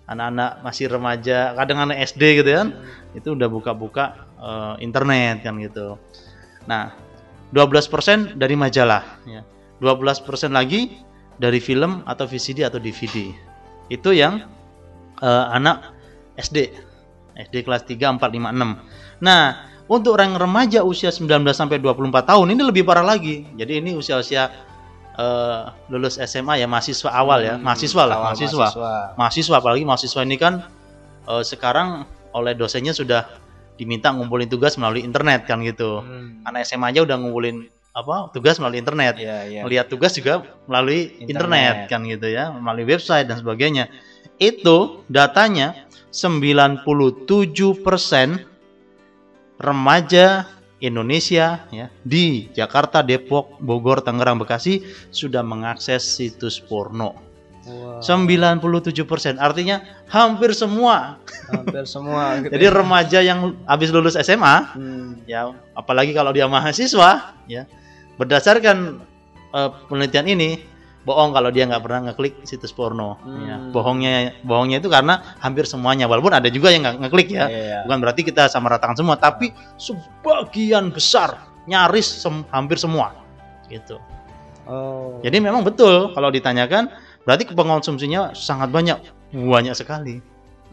anak-anak 0.08 0.62
masih 0.64 0.92
remaja, 0.92 1.56
kadang 1.56 1.90
anak 1.90 2.04
SD 2.12 2.44
gitu 2.44 2.52
kan. 2.52 2.68
Itu 3.16 3.36
udah 3.36 3.48
buka-buka 3.48 4.28
eh, 4.40 4.76
internet 4.84 5.44
kan 5.44 5.56
gitu. 5.60 5.96
Nah, 6.68 6.96
12% 7.56 8.36
dari 8.40 8.56
majalah 8.58 9.04
ya. 9.28 9.42
12% 9.80 10.54
lagi 10.56 11.04
dari 11.38 11.60
film 11.60 12.06
atau 12.08 12.26
VCD 12.28 12.64
atau 12.64 12.80
DVD. 12.80 13.32
Itu 13.88 14.12
yang 14.12 14.44
eh, 15.22 15.46
anak 15.54 15.94
SD. 16.40 16.72
SD 17.34 17.66
kelas 17.66 17.84
3, 17.90 18.22
4, 18.22 18.22
5, 18.22 18.54
6. 18.54 19.26
Nah, 19.26 19.74
untuk 19.90 20.16
orang 20.16 20.38
remaja 20.38 20.86
usia 20.86 21.12
19 21.12 21.52
sampai 21.52 21.82
24 21.82 22.30
tahun 22.30 22.48
ini 22.56 22.62
lebih 22.64 22.88
parah 22.88 23.04
lagi. 23.04 23.44
Jadi 23.58 23.84
ini 23.84 23.92
usia-usia 23.98 24.48
eh, 25.14 25.62
lulus 25.90 26.18
SMA 26.20 26.60
ya 26.60 26.68
mahasiswa 26.68 27.10
awal 27.10 27.40
ya, 27.42 27.56
Hmm, 27.56 27.64
mahasiswa 27.66 28.04
lah, 28.06 28.16
awal 28.18 28.26
mahasiswa. 28.34 28.68
mahasiswa. 28.70 28.94
Mahasiswa 29.18 29.56
apalagi 29.58 29.84
mahasiswa 29.86 30.22
ini 30.26 30.38
kan 30.38 30.54
eh, 31.26 31.44
sekarang 31.44 32.06
oleh 32.34 32.54
dosennya 32.58 32.92
sudah 32.92 33.30
diminta 33.74 34.14
ngumpulin 34.14 34.50
tugas 34.50 34.78
melalui 34.78 35.02
internet 35.02 35.46
kan 35.46 35.62
gitu. 35.62 36.02
Hmm. 36.02 36.42
Anak 36.46 36.66
SMA 36.66 36.94
aja 36.94 37.02
udah 37.06 37.18
ngumpulin 37.18 37.70
apa 37.94 38.34
tugas 38.34 38.58
melalui 38.58 38.82
internet. 38.82 39.14
Iya, 39.22 39.38
iya. 39.50 39.62
Melihat 39.62 39.86
tugas 39.90 40.18
juga 40.18 40.42
melalui 40.66 41.14
internet. 41.22 41.30
Internet. 41.30 41.76
kan 41.94 42.02
gitu 42.06 42.28
ya, 42.30 42.50
melalui 42.50 42.86
website 42.90 43.30
dan 43.30 43.38
sebagainya. 43.38 43.86
Itu 44.42 45.06
datanya 45.06 45.86
97% 46.10 46.82
remaja 49.62 50.50
Indonesia 50.84 51.64
ya 51.72 51.88
di 52.04 52.52
Jakarta, 52.52 53.00
Depok, 53.00 53.56
Bogor, 53.64 54.04
Tangerang, 54.04 54.36
Bekasi 54.36 54.84
sudah 55.16 55.40
mengakses 55.40 56.04
situs 56.04 56.60
porno. 56.60 57.16
Wah, 57.64 58.04
97% 58.04 58.92
artinya 59.40 59.80
hampir 60.12 60.52
semua. 60.52 61.16
hampir 61.48 61.88
semua. 61.88 62.36
gitu. 62.44 62.52
Jadi 62.52 62.66
remaja 62.68 63.20
yang 63.24 63.56
habis 63.64 63.88
lulus 63.96 64.20
SMA 64.20 64.76
Hmm. 64.76 65.24
ya 65.24 65.56
apalagi 65.72 66.12
kalau 66.12 66.36
dia 66.36 66.44
mahasiswa 66.52 67.40
ya 67.48 67.64
berdasarkan 68.20 69.00
eh, 69.56 69.70
penelitian 69.88 70.28
ini 70.28 70.50
bohong 71.04 71.32
kalau 71.32 71.50
dia 71.50 71.64
nggak 71.64 71.80
pernah 71.80 72.00
ngeklik 72.08 72.44
situs 72.44 72.72
porno 72.72 73.20
ya. 73.44 73.60
Hmm. 73.60 73.70
bohongnya 73.70 74.14
bohongnya 74.40 74.80
itu 74.80 74.88
karena 74.88 75.20
hampir 75.38 75.64
semuanya 75.64 76.08
walaupun 76.08 76.32
ada 76.32 76.48
juga 76.48 76.70
yang 76.70 76.82
nggak 76.82 76.98
ngeklik 77.02 77.30
ya 77.30 77.46
Iya. 77.46 77.78
bukan 77.84 77.98
berarti 78.00 78.22
kita 78.22 78.48
sama 78.48 78.72
ratakan 78.72 78.96
semua 78.96 79.16
tapi 79.16 79.52
sebagian 79.76 80.90
besar 80.90 81.38
nyaris 81.64 82.08
sem- 82.08 82.48
hampir 82.50 82.76
semua 82.78 83.12
gitu 83.68 84.00
Oh. 84.64 85.20
jadi 85.20 85.38
memang 85.38 85.60
betul 85.60 86.12
kalau 86.12 86.30
ditanyakan 86.30 86.88
berarti 87.22 87.44
pengonsumsinya 87.46 88.32
sangat 88.32 88.70
banyak 88.70 88.96
banyak 89.30 89.74
sekali 89.74 90.24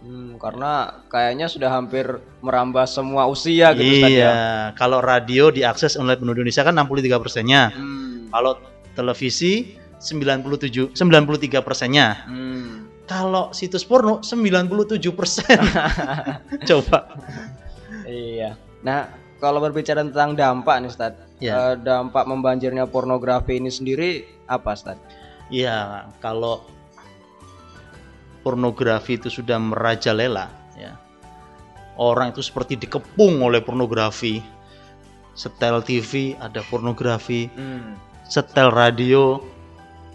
Hmm, 0.00 0.40
karena 0.40 0.96
kayaknya 1.06 1.44
sudah 1.44 1.68
hampir 1.68 2.08
merambah 2.40 2.88
semua 2.88 3.28
usia 3.28 3.76
gitu 3.76 3.84
ya. 4.00 4.08
iya 4.08 4.32
kalau 4.72 4.96
radio 4.96 5.52
diakses 5.52 5.92
oleh 5.94 6.16
penduduk 6.16 6.40
Indonesia 6.40 6.62
kan 6.62 6.72
63 6.72 7.18
persennya 7.18 7.68
Hmm. 7.68 8.30
Kalau 8.30 8.56
televisi 8.94 9.74
97 10.00 10.96
93 10.96 11.60
persennya. 11.60 12.24
Hmm. 12.24 12.88
Kalau 13.04 13.52
situs 13.52 13.84
porno 13.84 14.24
97 14.24 15.02
persen. 15.12 15.60
Coba. 16.68 17.10
Iya. 18.08 18.56
Nah, 18.80 19.12
kalau 19.42 19.60
berbicara 19.60 20.00
tentang 20.06 20.38
dampak 20.38 20.76
nih 20.80 20.90
Ustaz. 20.90 21.14
Eh, 21.40 21.74
dampak 21.80 22.28
membanjirnya 22.28 22.84
pornografi 22.84 23.56
ini 23.56 23.72
sendiri 23.72 24.28
apa 24.46 24.76
Ustaz? 24.76 25.00
Iya, 25.50 26.06
kalau 26.20 26.62
pornografi 28.46 29.18
itu 29.18 29.28
sudah 29.28 29.58
merajalela, 29.58 30.48
ya. 30.76 30.96
Orang 32.00 32.32
itu 32.32 32.40
seperti 32.40 32.76
dikepung 32.80 33.42
oleh 33.44 33.60
pornografi. 33.60 34.40
Setel 35.36 35.80
TV 35.84 36.36
ada 36.36 36.60
pornografi, 36.68 37.48
Hmm. 37.52 37.96
setel 38.28 38.68
radio 38.72 39.40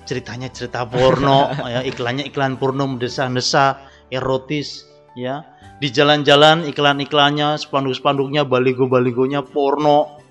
ceritanya 0.05 0.53
cerita 0.53 0.85
porno 0.85 1.51
ya 1.74 1.81
iklannya 1.81 2.29
iklan 2.29 2.55
porno 2.55 2.85
mendesa-desa 2.85 3.81
erotis 4.13 4.85
ya. 5.17 5.43
Di 5.75 5.91
jalan-jalan 5.91 6.63
iklan-iklannya 6.71 7.59
spanduk-spanduknya 7.59 8.47
baligo-baligonya 8.47 9.43
porno. 9.43 10.24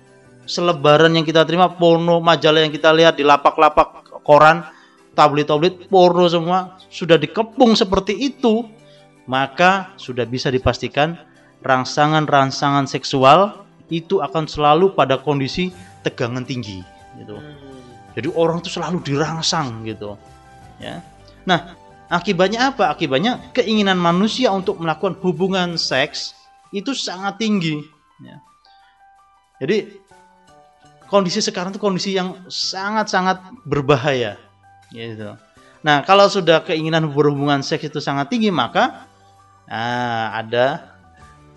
Selebaran 0.49 1.13
yang 1.13 1.25
kita 1.25 1.45
terima 1.45 1.69
porno. 1.69 2.17
Majalah 2.17 2.65
yang 2.65 2.73
kita 2.73 2.89
lihat 2.89 3.17
di 3.17 3.25
lapak-lapak 3.25 4.21
koran 4.25 4.65
tablet-tablet 5.13 5.85
porno 5.85 6.25
semua 6.25 6.81
sudah 6.89 7.21
dikepung 7.21 7.77
seperti 7.77 8.17
itu. 8.17 8.65
Maka 9.25 9.93
sudah 9.97 10.25
bisa 10.25 10.53
dipastikan 10.53 11.17
rangsangan-rangsangan 11.65 12.85
seksual 12.85 13.65
itu 13.89 14.21
akan 14.21 14.45
selalu 14.45 14.93
pada 14.93 15.17
kondisi 15.17 15.73
tegangan 16.05 16.45
tinggi 16.45 16.81
gitu. 17.17 17.37
Jadi 18.15 18.31
orang 18.31 18.63
tuh 18.63 18.71
selalu 18.71 19.03
dirangsang 19.03 19.83
gitu. 19.83 20.15
Ya. 20.79 21.03
Nah, 21.43 21.75
akibatnya 22.07 22.71
apa? 22.71 22.87
Akibatnya 22.87 23.51
keinginan 23.51 23.99
manusia 23.99 24.49
untuk 24.55 24.79
melakukan 24.79 25.19
hubungan 25.19 25.75
seks 25.75 26.31
itu 26.71 26.95
sangat 26.95 27.37
tinggi. 27.43 27.83
Ya. 28.23 28.39
Jadi 29.59 29.99
kondisi 31.11 31.43
sekarang 31.43 31.75
tuh 31.75 31.83
kondisi 31.83 32.15
yang 32.15 32.47
sangat-sangat 32.47 33.67
berbahaya. 33.67 34.39
Gitu. 34.89 35.35
Nah, 35.85 36.01
kalau 36.07 36.31
sudah 36.31 36.65
keinginan 36.65 37.11
berhubungan 37.11 37.61
seks 37.61 37.91
itu 37.91 37.99
sangat 37.99 38.31
tinggi, 38.31 38.49
maka 38.49 39.05
nah, 39.67 40.33
ada 40.33 40.95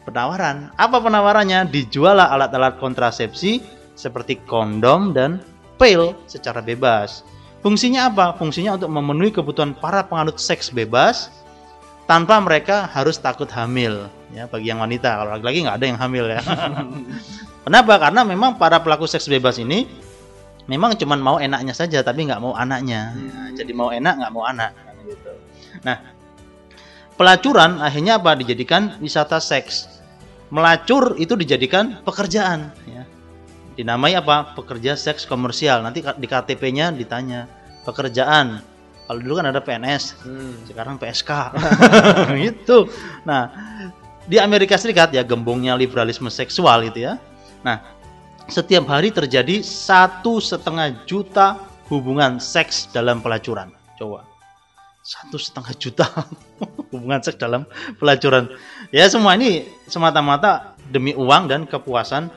penawaran. 0.04 0.74
Apa 0.74 1.00
penawarannya? 1.00 1.70
Dijual 1.70 2.18
alat-alat 2.18 2.76
kontrasepsi 2.82 3.62
seperti 3.98 4.42
kondom 4.46 5.16
dan 5.16 5.42
pil 5.78 6.12
secara 6.26 6.58
bebas. 6.58 7.22
Fungsinya 7.62 8.10
apa? 8.10 8.34
Fungsinya 8.36 8.74
untuk 8.78 8.90
memenuhi 8.90 9.30
kebutuhan 9.30 9.74
para 9.74 10.02
penganut 10.06 10.38
seks 10.38 10.70
bebas 10.70 11.30
tanpa 12.10 12.38
mereka 12.42 12.86
harus 12.90 13.18
takut 13.18 13.48
hamil. 13.54 14.10
Ya, 14.34 14.44
bagi 14.44 14.68
yang 14.68 14.82
wanita, 14.82 15.24
kalau 15.24 15.30
laki-laki 15.38 15.64
nggak 15.64 15.76
ada 15.80 15.86
yang 15.86 15.98
hamil 15.98 16.26
ya. 16.28 16.40
Kenapa? 17.66 17.94
Karena 17.98 18.20
memang 18.26 18.60
para 18.60 18.78
pelaku 18.78 19.08
seks 19.08 19.26
bebas 19.26 19.56
ini 19.58 19.88
memang 20.68 20.94
cuman 20.94 21.18
mau 21.18 21.36
enaknya 21.40 21.72
saja, 21.74 22.04
tapi 22.04 22.28
nggak 22.28 22.42
mau 22.42 22.54
anaknya. 22.54 23.16
Ya, 23.16 23.64
jadi 23.64 23.72
mau 23.74 23.90
enak 23.90 24.14
nggak 24.20 24.32
mau 24.34 24.44
anak. 24.46 24.76
gitu. 25.08 25.32
Nah, 25.82 25.98
pelacuran 27.18 27.82
akhirnya 27.82 28.20
apa? 28.20 28.38
Dijadikan 28.38 29.00
wisata 29.02 29.40
seks. 29.42 29.98
Melacur 30.48 31.18
itu 31.20 31.36
dijadikan 31.36 32.00
pekerjaan. 32.06 32.72
Ya 32.88 32.97
dinamai 33.78 34.18
apa? 34.18 34.58
Pekerja 34.58 34.98
seks 34.98 35.22
komersial. 35.22 35.86
Nanti 35.86 36.02
di 36.02 36.26
KTP-nya 36.26 36.90
ditanya 36.90 37.46
pekerjaan? 37.86 38.58
Kalau 39.06 39.20
dulu 39.24 39.40
kan 39.40 39.48
ada 39.48 39.62
PNS 39.62 40.20
Hmm. 40.20 40.52
sekarang 40.68 41.00
PSK 41.00 41.30
gitu. 42.44 42.90
Nah 43.22 43.48
di 44.28 44.36
Amerika 44.36 44.76
Serikat 44.76 45.14
ya 45.14 45.22
gembongnya 45.22 45.78
liberalisme 45.78 46.28
seksual 46.28 46.84
gitu 46.90 47.06
ya. 47.06 47.16
Nah 47.62 47.80
setiap 48.50 48.84
hari 48.90 49.14
terjadi 49.14 49.64
satu 49.64 50.42
setengah 50.42 51.06
juta 51.08 51.56
hubungan 51.88 52.36
seks 52.42 52.90
dalam 52.92 53.24
pelacuran. 53.24 53.72
Coba. 53.96 54.28
Satu 55.00 55.40
setengah 55.40 55.72
juta 55.80 56.04
hubungan 56.92 57.24
seks 57.24 57.40
dalam 57.40 57.64
pelacuran. 57.96 58.52
Ya 58.92 59.08
semua 59.08 59.40
ini 59.40 59.64
semata-mata 59.88 60.76
demi 60.92 61.16
uang 61.16 61.48
dan 61.48 61.64
kepuasan 61.64 62.28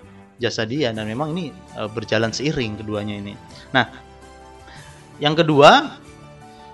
jasa 0.42 0.66
dia 0.66 0.90
dan 0.90 1.06
memang 1.06 1.38
ini 1.38 1.54
e, 1.78 1.82
berjalan 1.94 2.34
seiring 2.34 2.82
keduanya 2.82 3.22
ini. 3.22 3.34
Nah, 3.70 3.86
yang 5.22 5.38
kedua 5.38 6.02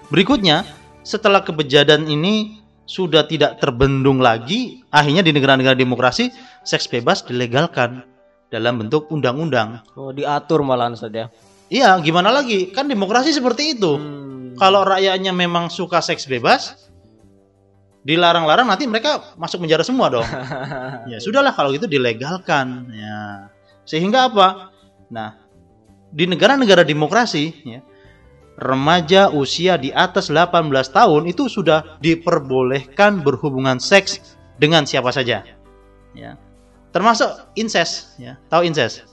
berikutnya 0.07 0.63
setelah 1.03 1.43
kebejatan 1.43 2.07
ini 2.07 2.63
sudah 2.87 3.27
tidak 3.27 3.59
terbendung 3.59 4.23
lagi, 4.23 4.79
akhirnya 4.87 5.19
di 5.19 5.35
negara-negara 5.35 5.75
demokrasi 5.75 6.31
seks 6.63 6.87
bebas 6.87 7.27
dilegalkan 7.27 8.07
dalam 8.47 8.79
bentuk 8.79 9.11
undang-undang. 9.11 9.83
Oh, 9.99 10.15
diatur 10.15 10.63
malahan 10.63 10.95
Ustaz 10.95 11.11
ya. 11.11 11.27
Iya, 11.67 11.99
gimana 11.99 12.31
lagi? 12.31 12.71
Kan 12.71 12.87
demokrasi 12.87 13.35
seperti 13.35 13.75
itu. 13.75 13.99
Hmm. 13.99 14.55
Kalau 14.55 14.87
rakyatnya 14.87 15.35
memang 15.35 15.67
suka 15.67 15.99
seks 15.99 16.23
bebas, 16.23 16.87
dilarang-larang 18.07 18.71
nanti 18.71 18.87
mereka 18.87 19.35
masuk 19.35 19.67
penjara 19.67 19.83
semua 19.83 20.07
dong. 20.07 20.23
ya 21.11 21.19
sudahlah 21.19 21.51
kalau 21.51 21.75
gitu 21.75 21.91
dilegalkan. 21.91 22.87
Ya. 22.95 23.51
Sehingga 23.87 24.27
apa? 24.27 24.75
Nah, 25.07 25.39
di 26.11 26.27
negara-negara 26.27 26.83
demokrasi, 26.83 27.55
ya, 27.63 27.79
remaja 28.59 29.31
usia 29.31 29.79
di 29.79 29.95
atas 29.95 30.27
18 30.27 30.67
tahun 30.91 31.23
itu 31.31 31.47
sudah 31.47 31.97
diperbolehkan 32.03 33.23
berhubungan 33.23 33.79
seks 33.79 34.35
dengan 34.59 34.83
siapa 34.83 35.15
saja. 35.15 35.47
Ya. 36.11 36.35
Termasuk 36.91 37.31
incest, 37.55 38.19
ya. 38.19 38.35
Tahu 38.51 38.67
incest? 38.67 39.07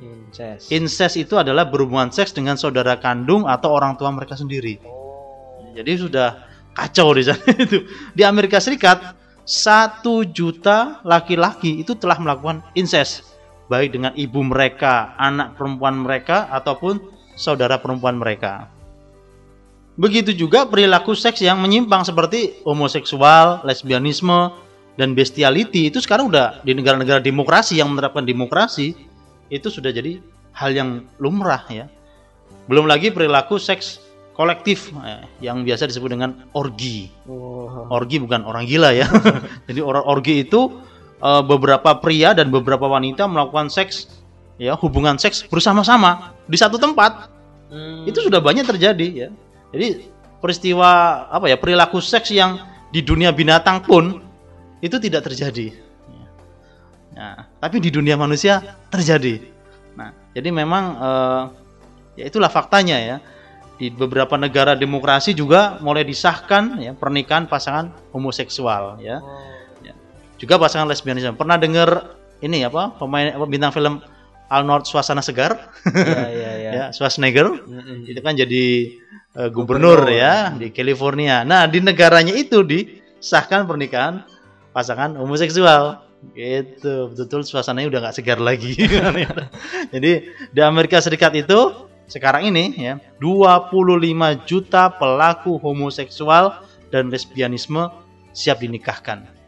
Incest. 0.00 0.68
Incest 0.68 1.14
itu 1.16 1.40
adalah 1.40 1.64
berhubungan 1.64 2.12
seks 2.12 2.36
dengan 2.36 2.60
saudara 2.60 3.00
kandung 3.00 3.48
atau 3.48 3.72
orang 3.72 3.96
tua 3.96 4.12
mereka 4.12 4.36
sendiri. 4.36 4.76
Jadi 5.72 5.92
sudah 5.96 6.44
kacau 6.76 7.14
di 7.16 7.24
sana 7.24 7.40
itu. 7.56 7.86
Di 8.12 8.26
Amerika 8.26 8.58
Serikat 8.58 9.16
satu 9.46 10.26
juta 10.26 10.98
laki-laki 11.06 11.80
itu 11.80 11.94
telah 11.94 12.18
melakukan 12.18 12.60
incest 12.74 13.30
baik 13.70 13.94
dengan 13.94 14.12
ibu 14.18 14.42
mereka, 14.42 15.14
anak 15.14 15.54
perempuan 15.54 16.02
mereka 16.02 16.50
ataupun 16.50 16.98
saudara 17.38 17.78
perempuan 17.78 18.18
mereka. 18.18 18.66
Begitu 19.94 20.34
juga 20.34 20.66
perilaku 20.66 21.14
seks 21.14 21.38
yang 21.38 21.62
menyimpang 21.62 22.02
seperti 22.02 22.58
homoseksual, 22.66 23.62
lesbianisme, 23.62 24.50
dan 24.98 25.14
bestiality 25.14 25.86
itu 25.86 26.02
sekarang 26.02 26.34
udah 26.34 26.60
di 26.66 26.74
negara-negara 26.74 27.22
demokrasi 27.22 27.78
yang 27.78 27.94
menerapkan 27.94 28.26
demokrasi 28.26 28.92
itu 29.48 29.68
sudah 29.70 29.94
jadi 29.94 30.18
hal 30.50 30.74
yang 30.74 31.06
lumrah 31.22 31.62
ya. 31.70 31.86
Belum 32.66 32.90
lagi 32.90 33.14
perilaku 33.14 33.56
seks 33.56 34.02
kolektif 34.34 34.88
eh, 35.04 35.24
yang 35.44 35.62
biasa 35.62 35.84
disebut 35.84 36.16
dengan 36.16 36.48
orgi. 36.56 37.12
Oh. 37.28 37.92
Orgi 37.92 38.18
bukan 38.18 38.44
orang 38.46 38.64
gila 38.64 38.90
ya. 38.96 39.04
Jadi 39.68 39.80
orang 39.84 40.04
orgi 40.06 40.48
itu 40.48 40.80
eh, 41.20 41.42
beberapa 41.44 41.96
pria 42.00 42.32
dan 42.32 42.48
beberapa 42.48 42.88
wanita 42.88 43.28
melakukan 43.28 43.68
seks 43.68 44.08
ya 44.60 44.76
hubungan 44.76 45.16
seks 45.16 45.44
bersama-sama 45.48 46.36
di 46.44 46.56
satu 46.56 46.76
tempat 46.76 47.28
Hmm. 47.70 48.02
itu 48.02 48.18
sudah 48.26 48.42
banyak 48.42 48.66
terjadi 48.66 49.08
ya 49.14 49.28
jadi 49.70 50.02
peristiwa 50.42 50.90
apa 51.30 51.46
ya 51.46 51.54
perilaku 51.54 52.02
seks 52.02 52.34
yang 52.34 52.58
di 52.90 52.98
dunia 52.98 53.30
binatang 53.30 53.78
pun 53.86 54.18
itu 54.82 54.98
tidak 54.98 55.30
terjadi 55.30 55.70
Ya. 56.10 56.26
Nah, 57.14 57.46
tapi 57.62 57.78
di 57.78 57.94
dunia 57.94 58.18
manusia 58.18 58.58
terjadi 58.90 59.38
nah 59.94 60.10
jadi 60.34 60.50
memang 60.50 60.84
eh, 60.98 61.42
ya 62.18 62.24
itulah 62.26 62.50
faktanya 62.50 62.98
ya 62.98 63.16
di 63.78 63.86
beberapa 63.86 64.34
negara 64.34 64.74
demokrasi 64.74 65.30
juga 65.30 65.78
mulai 65.78 66.02
disahkan 66.02 66.74
ya 66.82 66.90
pernikahan 66.98 67.46
pasangan 67.46 67.94
homoseksual 68.10 68.98
ya 68.98 69.14
Ya. 69.14 69.18
Juga 70.40 70.56
pasangan 70.56 70.88
lesbianisme 70.88 71.36
pernah 71.36 71.60
dengar 71.60 72.16
ini 72.40 72.64
apa 72.64 72.96
pemain 72.96 73.36
apa 73.36 73.44
bintang 73.44 73.70
film 73.76 74.00
Arnold 74.50 74.88
Suasana 74.88 75.22
Segar 75.22 75.70
Iya, 75.86 76.26
iya, 76.40 76.52
iya. 76.58 76.70
ya 76.74 76.84
Schwarzenegger 76.90 77.62
itu 78.08 78.18
kan 78.18 78.34
jadi 78.34 78.64
eh, 79.38 79.48
gubernur, 79.54 80.10
ya 80.10 80.50
di 80.58 80.74
California. 80.74 81.46
Nah, 81.46 81.70
di 81.70 81.78
negaranya 81.78 82.34
itu 82.34 82.66
disahkan 82.66 83.64
pernikahan 83.64 84.26
pasangan 84.74 85.14
homoseksual. 85.14 86.10
Gitu, 86.36 87.16
betul 87.16 87.40
suasananya 87.48 87.88
udah 87.88 88.00
nggak 88.04 88.16
segar 88.20 88.36
lagi. 88.42 88.76
jadi 89.94 90.12
di 90.52 90.60
Amerika 90.60 91.00
Serikat 91.00 91.32
itu 91.32 91.88
sekarang 92.10 92.50
ini 92.52 92.76
ya 92.76 93.00
25 93.22 93.72
juta 94.44 94.92
pelaku 94.92 95.56
homoseksual 95.56 96.60
dan 96.92 97.08
lesbianisme 97.08 97.88
siap 98.36 98.60
dinikahkan. 98.60 99.39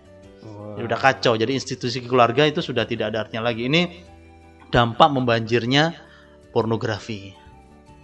Ya, 0.76 0.82
udah 0.88 0.99
kacau. 0.99 1.38
Jadi 1.38 1.54
institusi 1.54 2.02
keluarga 2.02 2.42
itu 2.49 2.58
sudah 2.64 2.82
tidak 2.88 3.14
ada 3.14 3.26
artinya 3.28 3.46
lagi. 3.50 3.68
Ini 3.70 3.82
dampak 4.72 5.08
membanjirnya 5.12 5.94
pornografi. 6.50 7.37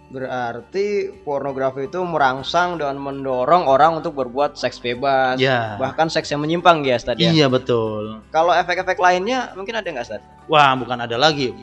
Berarti 0.09 1.13
pornografi 1.21 1.85
itu 1.85 2.01
merangsang 2.01 2.81
dan 2.81 2.97
mendorong 2.97 3.69
orang 3.69 4.01
untuk 4.01 4.17
berbuat 4.17 4.57
seks 4.57 4.81
bebas, 4.81 5.37
Ya. 5.37 5.77
bahkan 5.77 6.09
seks 6.09 6.33
yang 6.33 6.41
menyimpang 6.41 6.81
ya, 6.81 6.97
Ustaz 6.97 7.13
ya. 7.21 7.29
Iya 7.29 7.45
betul. 7.45 8.17
Kalau 8.33 8.49
efek-efek 8.49 8.97
lainnya 8.97 9.53
mungkin 9.53 9.77
ada 9.77 9.85
nggak, 9.85 10.05
Ustaz? 10.09 10.21
Wah, 10.49 10.73
bukan 10.73 11.05
ada 11.05 11.13
lagi, 11.13 11.53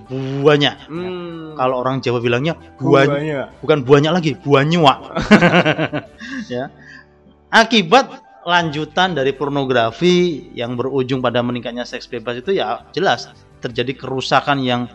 banyak. 0.47 0.75
Hmm. 0.87 1.59
Kalau 1.59 1.83
orang 1.83 1.99
Jawa 1.99 2.23
bilangnya 2.23 2.54
buah, 2.78 3.18
bukan 3.59 3.83
buahnya 3.83 4.14
lagi, 4.14 4.38
buahnya. 4.38 4.78
ya. 6.54 6.71
Akibat 7.50 8.25
lanjutan 8.47 9.19
dari 9.19 9.35
pornografi 9.35 10.49
yang 10.55 10.79
berujung 10.79 11.19
pada 11.19 11.43
meningkatnya 11.43 11.83
seks 11.83 12.07
bebas 12.07 12.38
itu 12.38 12.55
ya 12.55 12.87
jelas 12.95 13.35
terjadi 13.59 13.99
kerusakan 13.99 14.62
yang 14.62 14.87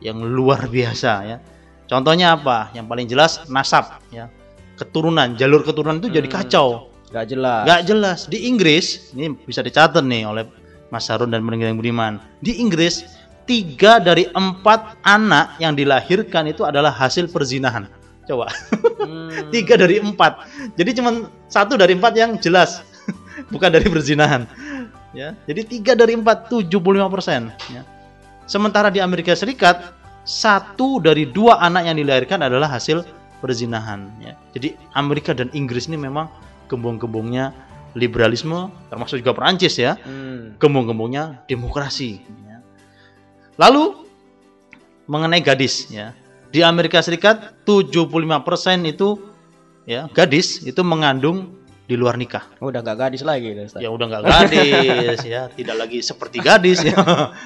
yang 0.00 0.16
luar 0.16 0.64
biasa 0.64 1.12
ya. 1.28 1.38
Contohnya 1.86 2.34
apa? 2.34 2.72
Yang 2.72 2.86
paling 2.88 3.06
jelas 3.06 3.32
nasab 3.52 4.00
ya. 4.08 4.32
Keturunan, 4.80 5.36
jalur 5.36 5.60
keturunan 5.60 6.00
itu 6.00 6.08
jadi 6.08 6.28
kacau. 6.28 6.88
Gak 7.12 7.32
jelas. 7.32 7.64
Nggak 7.64 7.82
jelas. 7.86 8.18
Di 8.26 8.48
Inggris, 8.50 9.14
ini 9.14 9.32
bisa 9.46 9.62
dicatat 9.62 10.02
nih 10.02 10.26
oleh 10.26 10.44
Mas 10.90 11.06
Harun 11.08 11.30
dan 11.30 11.40
Meninggal 11.46 11.72
Budiman. 11.78 12.18
Di 12.42 12.58
Inggris, 12.58 13.06
tiga 13.46 14.02
dari 14.02 14.26
empat 14.34 15.00
anak 15.06 15.56
yang 15.62 15.78
dilahirkan 15.78 16.50
itu 16.50 16.66
adalah 16.66 16.90
hasil 16.90 17.30
perzinahan. 17.30 17.86
Coba, 18.26 18.50
Hmm. 18.98 19.54
tiga 19.54 19.78
dari 19.78 20.02
empat. 20.02 20.42
Jadi 20.74 20.98
cuma 20.98 21.30
satu 21.46 21.78
dari 21.78 21.94
empat 21.94 22.12
yang 22.18 22.34
jelas, 22.42 22.82
bukan 23.54 23.70
dari 23.70 23.86
perzinahan. 23.86 24.50
Ya, 25.14 25.32
jadi 25.46 25.62
tiga 25.64 25.92
dari 25.94 26.12
empat, 26.18 26.50
75 26.50 27.08
persen. 27.08 27.54
Ya. 27.70 27.86
Sementara 28.44 28.90
di 28.90 28.98
Amerika 29.00 29.32
Serikat, 29.32 29.94
satu 30.26 30.98
dari 30.98 31.24
dua 31.24 31.62
anak 31.62 31.86
yang 31.86 31.96
dilahirkan 31.96 32.42
adalah 32.42 32.66
hasil 32.68 33.06
perzinahan. 33.38 34.10
Ya. 34.18 34.34
Jadi 34.52 34.74
Amerika 34.92 35.30
dan 35.32 35.48
Inggris 35.54 35.86
ini 35.86 35.96
memang 35.96 36.26
gembong-gembongnya 36.66 37.54
liberalisme, 37.96 38.68
termasuk 38.92 39.22
juga 39.24 39.32
Perancis 39.32 39.78
ya, 39.80 39.96
Hmm. 40.02 40.58
gembong-gembongnya 40.60 41.46
demokrasi. 41.48 42.20
ya. 42.44 42.60
Lalu 43.56 44.04
mengenai 45.06 45.40
gadis 45.40 45.88
ya, 45.88 46.12
di 46.50 46.60
Amerika 46.62 47.02
Serikat 47.02 47.62
75% 47.66 47.96
itu 48.86 49.18
ya 49.86 50.10
gadis 50.10 50.62
itu 50.66 50.80
mengandung 50.82 51.56
di 51.86 51.94
luar 51.94 52.18
nikah. 52.18 52.42
Udah 52.58 52.82
gak 52.82 52.98
gadis 52.98 53.22
lagi, 53.22 53.54
Ustaz. 53.54 53.78
Ya 53.78 53.94
udah 53.94 54.10
nggak 54.10 54.24
gadis 54.26 55.22
ya, 55.22 55.46
tidak 55.54 55.76
lagi 55.78 56.02
seperti 56.02 56.42
gadis 56.42 56.82
ya. 56.82 56.98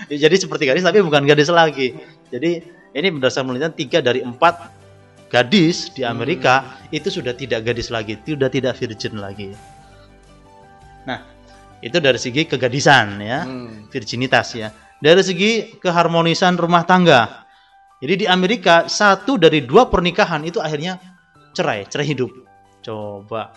Ya, 0.09 0.17
Jadi 0.25 0.37
seperti 0.41 0.65
gadis 0.65 0.81
tapi 0.81 1.05
bukan 1.05 1.29
gadis 1.29 1.53
lagi. 1.53 1.93
Jadi 2.33 2.65
ini 2.97 3.07
berdasarkan 3.13 3.53
penelitian 3.53 3.75
tiga 3.77 3.99
dari 4.01 4.25
empat 4.25 4.73
gadis 5.29 5.93
di 5.93 6.03
Amerika 6.03 6.81
itu 6.91 7.13
sudah 7.13 7.37
tidak 7.37 7.69
gadis 7.69 7.93
lagi, 7.93 8.17
sudah 8.25 8.49
tidak 8.49 8.75
virgin 8.81 9.21
lagi. 9.21 9.53
Nah, 11.05 11.21
itu 11.85 11.97
dari 12.01 12.17
segi 12.17 12.49
kegadisan 12.49 13.21
ya, 13.21 13.45
Hmm. 13.45 13.93
virginitas 13.93 14.57
ya. 14.57 14.73
Dari 15.01 15.23
segi 15.25 15.53
keharmonisan 15.81 16.57
rumah 16.57 16.85
tangga. 16.85 17.45
Jadi 18.01 18.25
di 18.25 18.27
Amerika 18.27 18.89
satu 18.89 19.37
dari 19.37 19.61
dua 19.61 19.93
pernikahan 19.93 20.41
itu 20.49 20.57
akhirnya 20.57 20.97
cerai, 21.53 21.85
cerai 21.85 22.09
hidup. 22.09 22.33
Coba. 22.81 23.53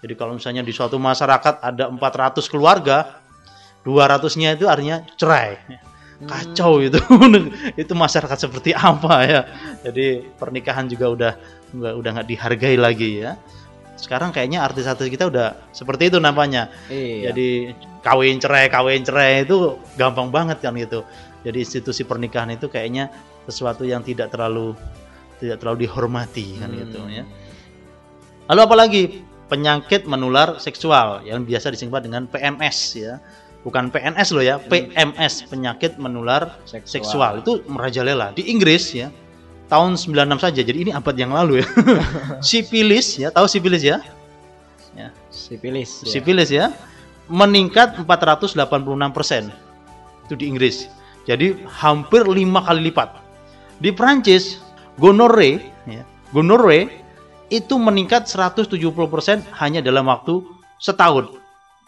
Jadi 0.00 0.16
kalau 0.16 0.34
misalnya 0.40 0.64
di 0.64 0.72
suatu 0.72 0.96
masyarakat 0.96 1.60
ada 1.60 1.92
400 1.92 2.40
keluarga, 2.48 3.22
200-nya 3.84 4.56
itu 4.56 4.64
artinya 4.66 5.04
cerai. 5.14 5.60
Kacau 6.24 6.80
itu. 6.80 6.98
itu 7.82 7.92
masyarakat 7.92 8.38
seperti 8.48 8.72
apa 8.72 9.14
ya. 9.28 9.40
Jadi 9.84 10.24
pernikahan 10.40 10.88
juga 10.88 11.06
udah 11.12 11.32
nggak 11.76 11.94
udah 12.00 12.10
nggak 12.16 12.28
dihargai 12.32 12.76
lagi 12.80 13.22
ya. 13.22 13.36
Sekarang 14.00 14.34
kayaknya 14.34 14.64
artis-artis 14.64 15.06
kita 15.12 15.28
udah 15.28 15.68
seperti 15.70 16.10
itu 16.10 16.18
namanya. 16.18 16.72
Iya. 16.88 17.30
Jadi 17.30 17.76
kawin 18.00 18.40
cerai, 18.40 18.66
kawin 18.72 19.04
cerai 19.04 19.44
itu 19.44 19.78
gampang 19.94 20.32
banget 20.32 20.58
kan 20.64 20.74
gitu. 20.74 21.04
Jadi 21.42 21.58
institusi 21.62 22.02
pernikahan 22.06 22.54
itu 22.54 22.66
kayaknya 22.70 23.10
sesuatu 23.48 23.82
yang 23.82 24.00
tidak 24.02 24.30
terlalu 24.30 24.74
tidak 25.42 25.58
terlalu 25.58 25.86
dihormati 25.86 26.58
kan 26.62 26.70
Hmm. 26.70 26.78
gitu 26.86 26.98
ya. 27.10 27.24
Lalu 28.50 28.60
apalagi 28.62 29.02
penyakit 29.50 30.06
menular 30.06 30.56
seksual 30.62 31.22
yang 31.26 31.42
biasa 31.42 31.74
disingkat 31.74 32.06
dengan 32.06 32.26
PMS 32.30 32.78
ya. 32.96 33.14
Bukan 33.62 33.94
PNS 33.94 34.34
loh 34.34 34.42
ya, 34.42 34.58
PMS 34.58 35.46
penyakit 35.46 35.94
menular 35.94 36.58
Seksual. 36.66 36.82
seksual. 36.82 37.32
Itu 37.46 37.62
merajalela 37.70 38.34
di 38.34 38.50
Inggris 38.50 38.90
ya. 38.90 39.06
Tahun 39.70 39.94
96 39.94 40.42
saja. 40.42 40.60
Jadi 40.66 40.78
ini 40.84 40.90
abad 40.90 41.14
yang 41.14 41.30
lalu 41.30 41.62
ya. 41.62 41.66
sipilis 42.42 43.22
ya, 43.22 43.30
tahu 43.30 43.46
sipilis 43.46 43.86
ya? 43.86 44.02
Sipilis. 45.32 46.04
ya. 46.04 46.10
sipilis 46.12 46.50
ya 46.52 46.66
meningkat 47.24 47.96
486 48.04 48.52
persen 49.16 49.48
itu 50.28 50.34
di 50.36 50.44
Inggris 50.44 50.84
jadi 51.24 51.56
hampir 51.80 52.28
lima 52.28 52.60
kali 52.60 52.92
lipat 52.92 53.21
di 53.82 53.90
Prancis 53.90 54.62
gonore 54.96 55.58
ya, 55.90 56.06
gonore 56.30 56.86
itu 57.50 57.74
meningkat 57.76 58.30
170 58.30 58.78
persen 59.10 59.42
hanya 59.58 59.82
dalam 59.82 60.06
waktu 60.06 60.40
setahun 60.78 61.34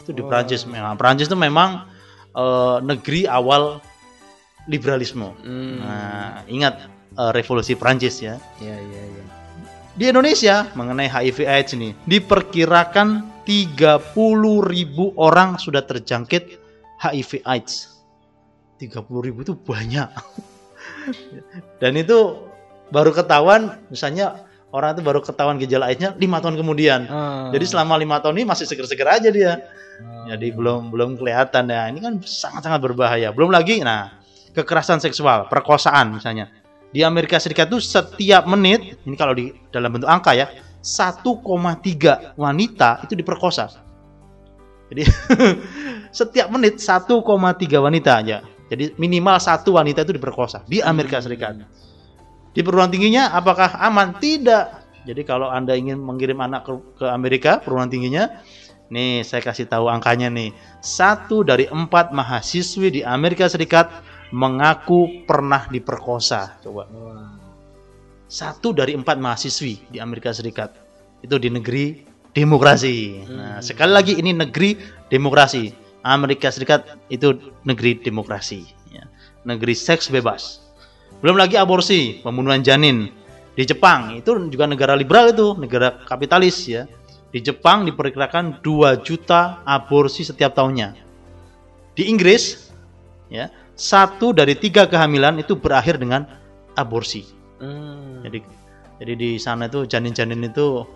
itu 0.03 0.11
di 0.11 0.21
Prancis 0.21 0.67
memang 0.67 0.99
Prancis 0.99 1.31
itu 1.31 1.39
memang 1.39 1.87
eh, 2.35 2.77
negeri 2.83 3.31
awal 3.31 3.79
liberalisme 4.67 5.31
Hmm. 5.41 5.79
nah 5.81 6.43
ingat 6.51 6.91
eh, 7.15 7.31
revolusi 7.31 7.79
Prancis 7.79 8.19
ya 8.21 8.37
Iya, 8.59 8.77
iya, 8.77 9.03
iya. 9.15 9.25
di 9.95 10.05
Indonesia 10.11 10.67
mengenai 10.75 11.07
HIV 11.07 11.39
AIDS 11.47 11.73
ini 11.79 11.95
diperkirakan 12.05 13.31
30.000 13.47 14.17
orang 15.21 15.61
sudah 15.61 15.85
terjangkit 15.85 16.57
HIV 16.97 17.45
AIDS. 17.45 18.01
30.000 18.81 19.45
itu 19.45 19.53
banyak. 19.53 20.09
Dan 21.83 21.93
itu 21.99 22.49
baru 22.93 23.11
ketahuan 23.11 23.81
misalnya 23.89 24.45
orang 24.75 24.99
itu 24.99 25.03
baru 25.07 25.21
ketahuan 25.23 25.57
gejala 25.63 25.87
AIDS-nya 25.89 26.19
5 26.19 26.43
tahun 26.43 26.57
kemudian. 26.59 27.01
Ah. 27.07 27.49
Jadi 27.55 27.65
selama 27.71 27.95
lima 27.95 28.19
tahun 28.19 28.43
ini 28.43 28.47
masih 28.51 28.67
seger-seger 28.67 29.07
aja 29.07 29.29
dia. 29.31 29.63
Ah. 30.03 30.35
Jadi 30.35 30.51
belum 30.51 30.91
belum 30.91 31.15
kelihatan 31.15 31.71
ya. 31.71 31.87
Ini 31.95 31.99
kan 32.03 32.15
sangat-sangat 32.19 32.83
berbahaya. 32.83 33.31
Belum 33.31 33.55
lagi 33.55 33.79
nah 33.87 34.19
kekerasan 34.55 34.99
seksual, 34.99 35.47
perkosaan 35.47 36.19
misalnya. 36.19 36.51
Di 36.95 37.03
Amerika 37.03 37.43
Serikat 37.43 37.67
itu 37.75 37.83
setiap 37.83 38.47
menit, 38.47 39.03
ini 39.03 39.19
kalau 39.19 39.35
di 39.35 39.51
dalam 39.75 39.91
bentuk 39.91 40.07
angka 40.07 40.31
ya, 40.31 40.47
1,3 40.79 42.39
wanita 42.39 43.03
itu 43.03 43.19
diperkosa. 43.19 43.67
Jadi 44.95 45.03
setiap 46.19 46.47
menit 46.55 46.79
1,3 46.79 47.11
wanita 47.83 48.11
aja. 48.23 48.47
Jadi 48.71 48.97
minimal 48.97 49.37
satu 49.37 49.77
wanita 49.77 50.09
itu 50.09 50.17
diperkosa 50.17 50.65
di 50.65 50.81
Amerika 50.81 51.21
Serikat. 51.21 51.61
Di 52.55 52.61
perguruan 52.63 52.89
tingginya 52.89 53.35
apakah 53.35 53.77
aman? 53.83 54.17
Tidak. 54.17 54.67
Jadi 55.05 55.23
kalau 55.27 55.53
Anda 55.53 55.77
ingin 55.77 56.01
mengirim 56.01 56.41
anak 56.41 56.65
ke, 56.65 56.73
ke 57.05 57.07
Amerika, 57.11 57.61
perguruan 57.61 57.93
tingginya, 57.93 58.41
Nih, 58.93 59.25
saya 59.25 59.41
kasih 59.41 59.65
tahu 59.65 59.89
angkanya 59.89 60.29
nih. 60.29 60.53
Satu 60.85 61.41
dari 61.41 61.65
empat 61.65 62.13
mahasiswi 62.13 63.01
di 63.01 63.01
Amerika 63.01 63.49
Serikat 63.49 63.89
mengaku 64.31 65.25
pernah 65.25 65.65
diperkosa. 65.67 66.61
Coba. 66.61 66.85
Satu 68.29 68.77
dari 68.77 68.93
empat 68.93 69.17
mahasiswi 69.17 69.89
di 69.89 69.99
Amerika 69.99 70.31
Serikat 70.37 70.77
itu 71.25 71.37
di 71.41 71.49
negeri 71.49 72.05
demokrasi. 72.37 73.25
Nah, 73.31 73.59
sekali 73.65 73.93
lagi 73.95 74.13
ini 74.21 74.37
negeri 74.37 74.77
demokrasi. 75.09 75.84
Amerika 76.05 76.53
Serikat 76.53 77.01
itu 77.09 77.41
negeri 77.65 77.97
demokrasi. 77.97 78.69
ya. 78.93 79.09
Negeri 79.49 79.73
seks 79.73 80.13
bebas. 80.13 80.61
Belum 81.25 81.41
lagi 81.41 81.57
aborsi, 81.57 82.21
pembunuhan 82.21 82.61
janin. 82.61 83.09
Di 83.57 83.65
Jepang 83.65 84.13
itu 84.21 84.37
juga 84.53 84.69
negara 84.69 84.93
liberal 84.93 85.33
itu, 85.33 85.57
negara 85.57 86.05
kapitalis 86.05 86.69
ya. 86.69 86.85
Di 87.33 87.41
Jepang 87.41 87.89
diperkirakan 87.89 88.61
2 88.61 89.01
juta 89.01 89.65
aborsi 89.65 90.23
setiap 90.23 90.55
tahunnya. 90.55 90.95
Di 91.97 92.07
Inggris, 92.07 92.71
ya, 93.33 93.49
satu 93.75 94.31
dari 94.37 94.55
tiga 94.55 94.87
kehamilan 94.87 95.41
itu 95.41 95.57
berakhir 95.57 95.99
dengan 95.99 96.29
aborsi. 96.77 97.27
Hmm. 97.59 98.23
Jadi, 98.23 98.39
jadi 99.03 99.13
di 99.15 99.31
sana 99.39 99.67
itu 99.67 99.87
janin-janin 99.87 100.47
itu, 100.47 100.87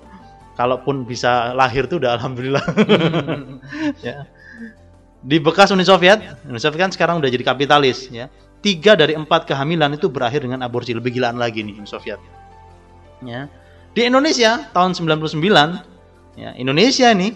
kalaupun 0.58 1.06
bisa 1.06 1.54
lahir 1.54 1.86
itu 1.86 2.02
udah 2.02 2.18
alhamdulillah. 2.18 2.66
ya. 4.06 4.26
Di 5.18 5.42
bekas 5.42 5.74
Uni 5.74 5.82
Soviet, 5.82 6.22
Uni 6.46 6.62
Soviet 6.62 6.78
kan 6.78 6.92
sekarang 6.94 7.18
udah 7.18 7.30
jadi 7.30 7.42
kapitalis, 7.42 8.06
ya. 8.10 8.30
Tiga 8.58 8.98
dari 8.98 9.14
empat 9.14 9.46
kehamilan 9.46 9.94
itu 9.94 10.10
berakhir 10.10 10.42
dengan 10.42 10.66
aborsi. 10.66 10.94
Lebih 10.94 11.14
gilaan 11.18 11.38
lagi 11.38 11.62
nih 11.62 11.78
Uni 11.78 11.86
Soviet. 11.86 12.18
Ya. 13.22 13.46
Di 13.94 14.06
Indonesia 14.06 14.70
tahun 14.70 14.94
99 14.94 15.98
Ya, 16.38 16.54
Indonesia 16.54 17.10
ini 17.10 17.34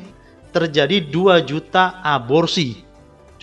terjadi 0.55 1.03
2 1.11 1.43
juta 1.43 1.99
aborsi. 2.07 2.87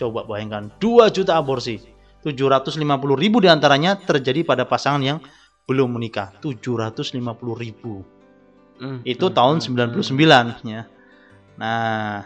Coba 0.00 0.24
bayangkan, 0.24 0.72
2 0.80 1.12
juta 1.12 1.36
aborsi. 1.36 1.76
750 2.24 2.80
ribu 3.16 3.44
di 3.44 3.48
antaranya 3.48 3.96
terjadi 3.96 4.44
pada 4.44 4.64
pasangan 4.64 5.04
yang 5.04 5.20
belum 5.68 6.00
menikah. 6.00 6.32
750 6.40 7.20
ribu. 7.60 8.00
Hmm. 8.80 9.04
Itu 9.04 9.28
tahun 9.28 9.60
99 9.60 10.64
ya. 10.64 10.88
Nah, 11.60 12.24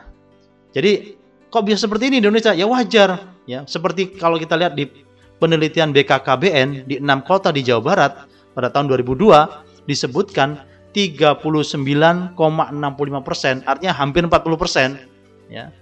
jadi 0.70 1.18
kok 1.54 1.62
bisa 1.62 1.86
seperti 1.86 2.10
ini 2.10 2.18
di 2.18 2.26
Indonesia? 2.26 2.50
Ya 2.50 2.66
wajar 2.66 3.30
ya. 3.46 3.62
Seperti 3.70 4.18
kalau 4.18 4.42
kita 4.42 4.58
lihat 4.58 4.74
di 4.74 4.90
penelitian 5.38 5.94
BKKBN 5.94 6.90
di 6.90 6.98
enam 6.98 7.22
kota 7.22 7.54
di 7.54 7.62
Jawa 7.62 7.82
Barat 7.94 8.12
pada 8.58 8.74
tahun 8.74 8.90
2002 8.90 9.86
disebutkan 9.86 10.58
39,65 10.90 12.38
persen, 13.26 13.66
artinya 13.66 13.94
hampir 13.98 14.22
40 14.26 14.54
persen, 14.54 14.94
ya. 15.50 15.74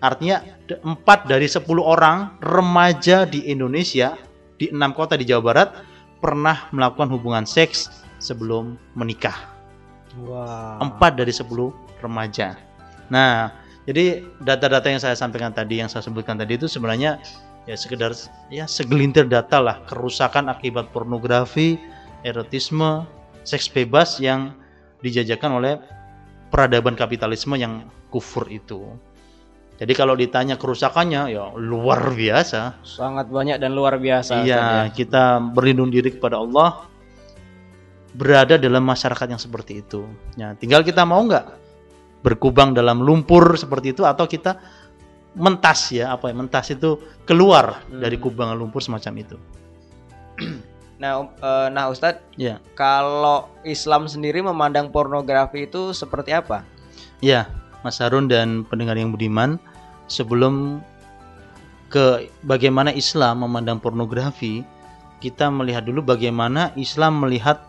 Artinya 0.00 0.40
4 0.64 1.04
dari 1.28 1.44
10 1.44 1.64
orang 1.84 2.40
remaja 2.40 3.28
di 3.28 3.44
Indonesia 3.52 4.16
di 4.56 4.72
enam 4.72 4.96
kota 4.96 5.20
di 5.20 5.28
Jawa 5.28 5.42
Barat 5.44 5.68
pernah 6.24 6.70
melakukan 6.72 7.12
hubungan 7.12 7.44
seks 7.44 7.92
sebelum 8.22 8.80
menikah. 8.96 9.36
Wah. 10.24 10.80
4 10.80 11.20
dari 11.20 11.34
10 11.34 11.44
remaja. 12.00 12.56
Nah, 13.12 13.52
jadi 13.88 14.20
data-data 14.44 14.92
yang 14.92 15.00
saya 15.00 15.16
sampaikan 15.16 15.48
tadi, 15.48 15.80
yang 15.80 15.88
saya 15.88 16.04
sebutkan 16.04 16.36
tadi 16.36 16.60
itu 16.60 16.68
sebenarnya 16.68 17.16
ya 17.64 17.72
sekedar 17.72 18.12
ya 18.52 18.68
segelintir 18.68 19.24
data 19.24 19.64
lah 19.64 19.80
kerusakan 19.88 20.52
akibat 20.52 20.92
pornografi, 20.92 21.80
erotisme, 22.20 23.08
seks 23.48 23.72
bebas 23.72 24.20
yang 24.20 24.52
dijajakan 25.00 25.56
oleh 25.56 25.80
peradaban 26.52 27.00
kapitalisme 27.00 27.56
yang 27.56 27.88
kufur 28.12 28.44
itu. 28.52 28.92
Jadi 29.80 29.92
kalau 29.96 30.12
ditanya 30.20 30.60
kerusakannya 30.60 31.32
ya 31.32 31.56
luar 31.56 32.12
biasa. 32.12 32.84
Sangat 32.84 33.32
banyak 33.32 33.56
dan 33.56 33.72
luar 33.72 33.96
biasa. 33.96 34.44
Iya, 34.44 34.60
ya. 34.60 34.92
kita 34.92 35.40
berlindung 35.40 35.88
diri 35.88 36.12
kepada 36.12 36.36
Allah 36.36 36.84
berada 38.12 38.60
dalam 38.60 38.84
masyarakat 38.84 39.32
yang 39.32 39.40
seperti 39.40 39.80
itu. 39.80 40.04
Ya, 40.36 40.52
tinggal 40.58 40.84
kita 40.84 41.08
mau 41.08 41.24
nggak 41.24 41.67
berkubang 42.20 42.74
dalam 42.74 42.98
lumpur 43.00 43.54
seperti 43.54 43.94
itu 43.94 44.02
atau 44.02 44.26
kita 44.26 44.58
mentas 45.38 45.94
ya 45.94 46.10
apa 46.12 46.30
ya 46.30 46.34
mentas 46.34 46.66
itu 46.72 46.98
keluar 47.22 47.84
Hmm. 47.86 48.02
dari 48.02 48.18
kubangan 48.18 48.58
lumpur 48.58 48.82
semacam 48.82 49.12
itu. 49.22 49.36
Nah, 50.98 51.30
eh, 51.30 51.68
nah 51.70 51.86
Ustadz, 51.86 52.26
Ya, 52.34 52.58
kalau 52.74 53.46
Islam 53.62 54.10
sendiri 54.10 54.42
memandang 54.42 54.90
pornografi 54.90 55.70
itu 55.70 55.94
seperti 55.94 56.34
apa? 56.34 56.66
ya 57.22 57.46
Mas 57.86 58.02
Harun 58.02 58.26
dan 58.26 58.66
pendengar 58.66 58.98
yang 58.98 59.14
budiman, 59.14 59.62
sebelum 60.10 60.82
ke 61.86 62.26
bagaimana 62.42 62.90
Islam 62.90 63.46
memandang 63.46 63.78
pornografi, 63.78 64.66
kita 65.22 65.46
melihat 65.54 65.86
dulu 65.86 66.02
bagaimana 66.02 66.74
Islam 66.74 67.22
melihat 67.22 67.62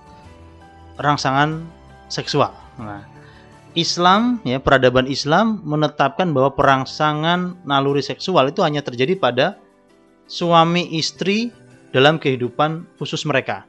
rangsangan 0.97 1.69
seksual. 2.09 2.49
Nah, 2.81 3.05
Islam 3.77 4.41
ya 4.41 4.57
peradaban 4.57 5.05
Islam 5.05 5.61
menetapkan 5.61 6.33
bahwa 6.33 6.57
perangsangan 6.57 7.61
naluri 7.65 8.01
seksual 8.01 8.49
itu 8.49 8.65
hanya 8.65 8.81
terjadi 8.81 9.13
pada 9.13 9.61
suami 10.25 10.89
istri 10.97 11.53
dalam 11.93 12.17
kehidupan 12.17 12.85
khusus 12.97 13.25
mereka. 13.25 13.65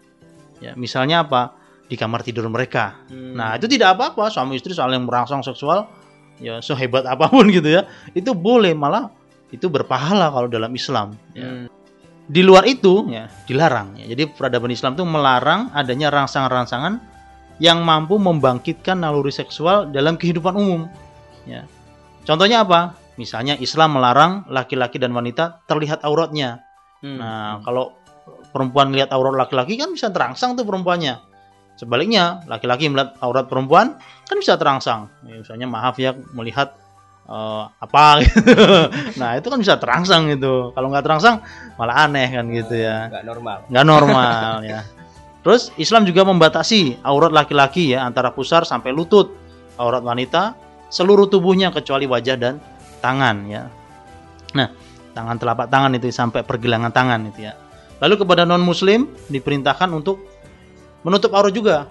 Ya, 0.60 0.76
misalnya 0.76 1.24
apa? 1.24 1.56
Di 1.88 1.96
kamar 1.98 2.22
tidur 2.22 2.46
mereka. 2.48 3.00
Hmm. 3.10 3.34
Nah, 3.34 3.56
itu 3.56 3.66
tidak 3.66 3.98
apa-apa 3.98 4.30
suami 4.30 4.60
istri 4.60 4.76
saling 4.76 5.04
merangsang 5.04 5.42
seksual 5.42 5.88
ya 6.40 6.62
sehebat 6.62 7.04
apa 7.04 7.28
pun 7.28 7.48
gitu 7.56 7.68
ya. 7.68 7.88
Itu 8.12 8.36
boleh 8.36 8.76
malah 8.76 9.10
itu 9.50 9.66
berpahala 9.66 10.30
kalau 10.30 10.46
dalam 10.46 10.70
Islam. 10.72 11.16
Ya. 11.34 11.48
Hmm. 11.48 11.66
Di 12.30 12.46
luar 12.46 12.62
itu 12.68 13.10
ya 13.10 13.26
dilarang. 13.44 13.98
Ya. 13.98 14.14
Jadi 14.14 14.30
peradaban 14.30 14.70
Islam 14.70 14.94
itu 14.94 15.02
melarang 15.02 15.74
adanya 15.74 16.08
rangsangan-rangsangan 16.14 17.02
yang 17.60 17.84
mampu 17.84 18.16
membangkitkan 18.16 19.04
naluri 19.04 19.30
seksual 19.30 19.92
dalam 19.92 20.16
kehidupan 20.16 20.56
umum. 20.56 20.88
Ya. 21.44 21.68
Contohnya 22.24 22.64
apa? 22.64 22.96
Misalnya 23.20 23.60
Islam 23.60 24.00
melarang 24.00 24.48
laki-laki 24.48 24.96
dan 24.96 25.12
wanita 25.12 25.60
terlihat 25.68 26.00
auratnya. 26.00 26.64
Hmm. 27.04 27.20
Nah, 27.20 27.60
kalau 27.60 28.00
perempuan 28.50 28.96
lihat 28.96 29.12
aurat 29.12 29.36
laki-laki 29.36 29.76
kan 29.76 29.92
bisa 29.92 30.08
terangsang 30.08 30.56
tuh 30.56 30.64
perempuannya. 30.64 31.20
Sebaliknya, 31.76 32.44
laki-laki 32.48 32.88
melihat 32.88 33.16
aurat 33.20 33.44
perempuan 33.44 34.00
kan 34.24 34.36
bisa 34.40 34.56
terangsang. 34.56 35.12
Ya, 35.28 35.44
misalnya 35.44 35.68
maaf 35.68 36.00
ya 36.00 36.16
melihat 36.32 36.76
eh, 37.28 37.64
apa 37.68 38.24
gitu. 38.24 38.52
nah, 39.20 39.36
itu 39.36 39.48
kan 39.52 39.58
bisa 39.60 39.76
terangsang 39.76 40.32
gitu. 40.32 40.72
Kalau 40.72 40.88
nggak 40.88 41.04
terangsang 41.04 41.44
malah 41.76 42.08
aneh 42.08 42.28
kan 42.32 42.48
gitu 42.48 42.72
ya. 42.72 43.12
Nggak 43.12 43.24
normal. 43.28 43.58
Nggak 43.68 43.84
normal 43.84 44.52
ya. 44.64 44.80
Terus 45.40 45.72
Islam 45.81 46.05
juga 46.05 46.20
membatasi 46.29 47.00
aurat 47.00 47.33
laki-laki 47.33 47.96
ya 47.96 48.05
antara 48.05 48.29
pusar 48.33 48.68
sampai 48.68 48.92
lutut. 48.92 49.33
Aurat 49.81 50.05
wanita 50.05 50.53
seluruh 50.92 51.24
tubuhnya 51.33 51.72
kecuali 51.72 52.05
wajah 52.05 52.37
dan 52.37 52.61
tangan 53.00 53.48
ya. 53.48 53.72
Nah, 54.53 54.68
tangan 55.16 55.40
telapak 55.40 55.72
tangan 55.72 55.96
itu 55.96 56.12
sampai 56.12 56.44
pergelangan 56.44 56.92
tangan 56.92 57.33
itu 57.33 57.48
ya. 57.48 57.57
Lalu 58.05 58.20
kepada 58.20 58.44
non 58.44 58.61
muslim 58.61 59.09
diperintahkan 59.33 59.88
untuk 59.96 60.20
menutup 61.00 61.33
aurat 61.33 61.53
juga. 61.57 61.88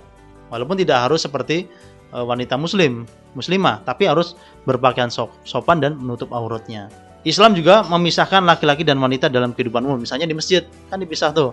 Walaupun 0.53 0.77
tidak 0.77 1.09
harus 1.09 1.25
seperti 1.25 1.65
eh, 2.13 2.25
wanita 2.25 2.53
muslim, 2.57 3.09
muslimah, 3.33 3.81
tapi 3.81 4.05
harus 4.05 4.37
berpakaian 4.69 5.09
sop- 5.09 5.33
sopan 5.41 5.81
dan 5.81 5.97
menutup 5.97 6.29
auratnya. 6.29 6.89
Islam 7.25 7.57
juga 7.57 7.81
memisahkan 7.85 8.45
laki-laki 8.45 8.85
dan 8.85 9.01
wanita 9.01 9.27
dalam 9.27 9.57
kehidupan 9.57 9.81
umum. 9.81 9.97
Misalnya 9.97 10.29
di 10.29 10.37
masjid 10.37 10.63
kan 10.87 11.01
dipisah 11.01 11.33
tuh 11.33 11.51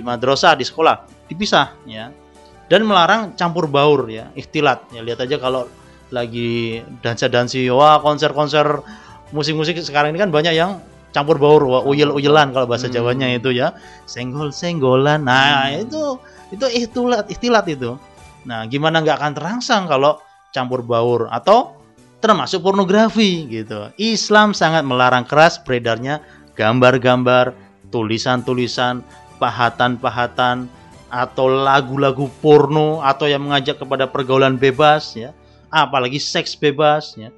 di 0.00 0.02
madrasah, 0.02 0.56
di 0.56 0.64
sekolah, 0.64 1.19
dipisah 1.30 1.78
ya. 1.86 2.10
Dan 2.70 2.86
melarang 2.86 3.34
campur 3.34 3.66
baur 3.66 4.06
ya, 4.06 4.30
ikhtilat. 4.34 4.90
Ya 4.94 5.02
lihat 5.02 5.22
aja 5.22 5.38
kalau 5.38 5.66
lagi 6.10 6.82
dansa-dansi, 7.02 7.66
wah 7.70 7.98
konser-konser 7.98 8.82
musik-musik 9.34 9.78
sekarang 9.82 10.14
ini 10.14 10.18
kan 10.22 10.30
banyak 10.30 10.54
yang 10.54 10.78
campur 11.10 11.38
baur, 11.38 11.66
wah 11.66 11.82
uyel-uyelan 11.82 12.54
kalau 12.54 12.66
bahasa 12.70 12.86
Hmm. 12.86 13.02
Jawanya 13.02 13.26
itu 13.30 13.50
ya. 13.50 13.74
Senggol-senggolan. 14.06 15.26
Nah, 15.26 15.70
itu 15.74 16.18
itu 16.54 16.66
ikhtilat, 16.66 17.26
ikhtilat 17.30 17.66
itu. 17.70 17.98
Nah, 18.46 18.66
gimana 18.70 19.02
nggak 19.02 19.18
akan 19.18 19.32
terangsang 19.34 19.82
kalau 19.90 20.22
campur 20.54 20.82
baur 20.82 21.26
atau 21.30 21.78
termasuk 22.22 22.62
pornografi 22.62 23.50
gitu. 23.50 23.90
Islam 23.96 24.52
sangat 24.54 24.86
melarang 24.86 25.24
keras 25.24 25.58
beredarnya 25.58 26.20
gambar-gambar, 26.54 27.56
tulisan-tulisan, 27.90 29.02
pahatan-pahatan 29.40 30.68
atau 31.10 31.50
lagu-lagu 31.50 32.30
porno 32.40 33.02
atau 33.02 33.26
yang 33.26 33.44
mengajak 33.44 33.82
kepada 33.82 34.06
pergaulan 34.06 34.56
bebas 34.56 35.18
ya. 35.18 35.34
Apalagi 35.70 36.22
seks 36.22 36.54
bebas 36.54 37.18
ya. 37.18 37.34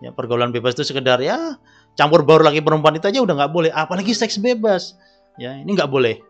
Ya, 0.00 0.12
pergaulan 0.12 0.52
bebas 0.52 0.76
itu 0.76 0.84
sekedar 0.92 1.18
ya 1.24 1.56
campur 1.96 2.22
baur 2.22 2.44
laki 2.44 2.60
perempuan 2.60 2.94
itu 3.00 3.08
aja 3.08 3.24
udah 3.24 3.34
nggak 3.34 3.52
boleh, 3.52 3.70
apalagi 3.72 4.12
seks 4.12 4.36
bebas. 4.38 4.94
Ya, 5.40 5.56
ini 5.56 5.72
nggak 5.72 5.88
boleh. 5.88 6.20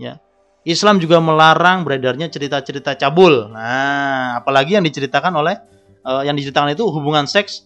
Ya. 0.00 0.18
Islam 0.64 1.00
juga 1.00 1.20
melarang 1.20 1.88
beredarnya 1.88 2.28
cerita-cerita 2.28 2.92
cabul. 2.96 3.48
Nah, 3.48 4.40
apalagi 4.40 4.76
yang 4.76 4.84
diceritakan 4.84 5.32
oleh 5.32 5.56
eh, 6.04 6.22
yang 6.28 6.36
diceritakan 6.36 6.76
itu 6.76 6.84
hubungan 6.88 7.24
seks 7.24 7.64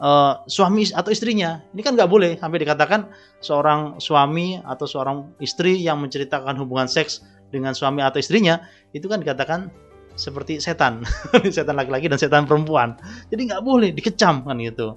eh, 0.00 0.32
suami 0.48 0.84
atau 0.92 1.08
istrinya. 1.12 1.64
Ini 1.72 1.80
kan 1.80 1.96
nggak 1.96 2.10
boleh 2.10 2.36
sampai 2.36 2.58
dikatakan 2.60 3.08
seorang 3.40 4.00
suami 4.00 4.60
atau 4.60 4.84
seorang 4.84 5.36
istri 5.40 5.80
yang 5.80 6.00
menceritakan 6.00 6.56
hubungan 6.60 6.88
seks 6.88 7.24
dengan 7.50 7.72
suami 7.72 8.02
atau 8.02 8.18
istrinya 8.18 8.62
itu 8.90 9.06
kan 9.06 9.22
dikatakan 9.22 9.70
seperti 10.16 10.58
setan, 10.58 11.04
setan 11.54 11.76
laki-laki 11.76 12.08
dan 12.08 12.16
setan 12.16 12.48
perempuan. 12.48 12.96
Jadi 13.28 13.52
nggak 13.52 13.62
boleh 13.62 13.92
dikecam 13.92 14.42
kan 14.42 14.56
gitu. 14.58 14.96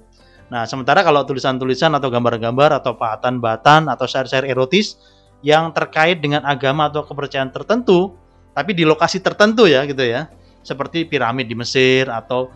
Nah, 0.50 0.66
sementara 0.66 1.06
kalau 1.06 1.22
tulisan-tulisan 1.28 1.94
atau 1.94 2.10
gambar-gambar 2.10 2.82
atau 2.82 2.98
pahatan-bahatan 2.98 3.86
atau 3.86 4.06
syair-syair 4.10 4.50
erotis 4.50 4.98
yang 5.46 5.70
terkait 5.76 6.18
dengan 6.20 6.42
agama 6.48 6.90
atau 6.90 7.06
kepercayaan 7.06 7.54
tertentu, 7.54 8.18
tapi 8.58 8.74
di 8.74 8.88
lokasi 8.88 9.22
tertentu 9.22 9.70
ya 9.70 9.86
gitu 9.86 10.02
ya. 10.02 10.32
Seperti 10.66 11.06
piramid 11.06 11.46
di 11.46 11.56
Mesir 11.56 12.10
atau 12.10 12.50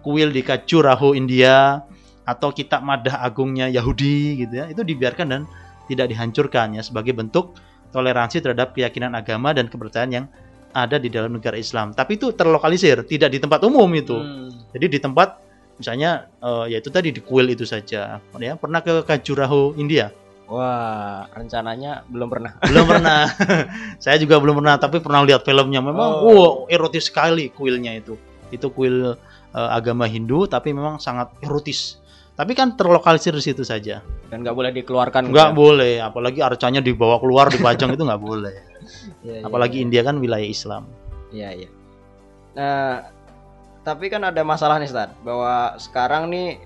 kuil 0.00 0.30
di 0.30 0.40
Khajuraho 0.46 1.12
India 1.12 1.82
atau 2.22 2.54
kitab 2.54 2.86
madah 2.86 3.18
agungnya 3.20 3.66
Yahudi 3.66 4.46
gitu 4.46 4.54
ya. 4.62 4.70
Itu 4.70 4.86
dibiarkan 4.86 5.26
dan 5.26 5.42
tidak 5.90 6.06
dihancurkan 6.14 6.78
ya 6.78 6.82
sebagai 6.86 7.18
bentuk 7.18 7.58
toleransi 7.90 8.42
terhadap 8.42 8.74
keyakinan 8.74 9.14
agama 9.14 9.50
dan 9.54 9.66
kepercayaan 9.66 10.10
yang 10.10 10.26
ada 10.70 10.96
di 11.02 11.10
dalam 11.10 11.34
negara 11.38 11.58
Islam. 11.58 11.90
Tapi 11.94 12.16
itu 12.18 12.30
terlokalisir, 12.34 13.02
tidak 13.06 13.34
di 13.34 13.38
tempat 13.42 13.60
umum 13.66 13.90
itu. 13.94 14.14
Hmm. 14.14 14.50
Jadi 14.70 14.86
di 14.86 14.98
tempat 15.02 15.42
misalnya 15.80 16.30
eh, 16.38 16.76
ya 16.76 16.78
itu 16.78 16.90
tadi 16.92 17.10
di 17.10 17.20
kuil 17.22 17.50
itu 17.50 17.66
saja. 17.66 18.22
Ya, 18.38 18.54
pernah 18.54 18.84
ke 18.84 19.02
Khajuraho 19.02 19.74
India? 19.74 20.14
Wah, 20.50 21.30
rencananya 21.30 22.02
belum 22.10 22.26
pernah. 22.26 22.58
Belum 22.66 22.82
pernah. 22.90 23.30
Saya 24.02 24.18
juga 24.18 24.42
belum 24.42 24.58
pernah, 24.58 24.82
tapi 24.82 24.98
pernah 24.98 25.22
lihat 25.22 25.46
filmnya. 25.46 25.78
Memang 25.78 26.26
Oh. 26.26 26.26
wow, 26.26 26.52
erotis 26.66 27.06
sekali 27.06 27.54
kuilnya 27.54 27.94
itu. 27.94 28.18
Itu 28.50 28.74
kuil 28.74 29.14
eh, 29.54 29.70
agama 29.70 30.10
Hindu 30.10 30.50
tapi 30.50 30.74
memang 30.74 30.98
sangat 30.98 31.30
erotis. 31.38 32.02
Tapi 32.40 32.56
kan 32.56 32.72
terlokalisir 32.72 33.36
di 33.36 33.44
situ 33.44 33.68
saja. 33.68 34.00
Dan 34.32 34.40
nggak 34.40 34.56
boleh 34.56 34.72
dikeluarkan. 34.72 35.28
Nggak 35.28 35.52
gitu 35.52 35.60
boleh, 35.60 36.00
apalagi 36.00 36.40
arcanya 36.40 36.80
dibawa 36.80 37.20
keluar 37.20 37.52
dipajang 37.52 37.92
itu 38.00 38.00
nggak 38.00 38.22
boleh. 38.24 38.56
ya? 39.20 39.44
Apalagi 39.44 39.76
iya. 39.76 39.84
India 39.84 40.00
kan 40.00 40.16
wilayah 40.16 40.48
Islam. 40.48 40.88
Iya, 41.36 41.52
iya. 41.52 41.70
Nah, 42.56 43.12
tapi 43.84 44.08
kan 44.08 44.24
ada 44.24 44.40
masalah 44.40 44.80
nih, 44.80 44.88
Stad, 44.88 45.12
bahwa 45.20 45.76
sekarang 45.76 46.32
nih 46.32 46.64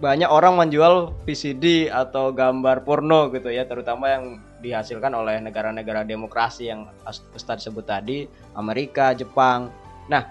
banyak 0.00 0.32
orang 0.32 0.56
menjual 0.56 1.12
VCD 1.28 1.92
atau 1.92 2.32
gambar 2.32 2.80
porno 2.88 3.28
gitu 3.28 3.52
ya, 3.52 3.68
terutama 3.68 4.08
yang 4.08 4.40
dihasilkan 4.64 5.12
oleh 5.12 5.36
negara-negara 5.44 6.00
demokrasi 6.08 6.72
yang 6.72 6.88
Ustadz 7.36 7.68
sebut 7.68 7.84
tadi, 7.84 8.24
Amerika, 8.56 9.12
Jepang. 9.12 9.68
Nah, 10.08 10.24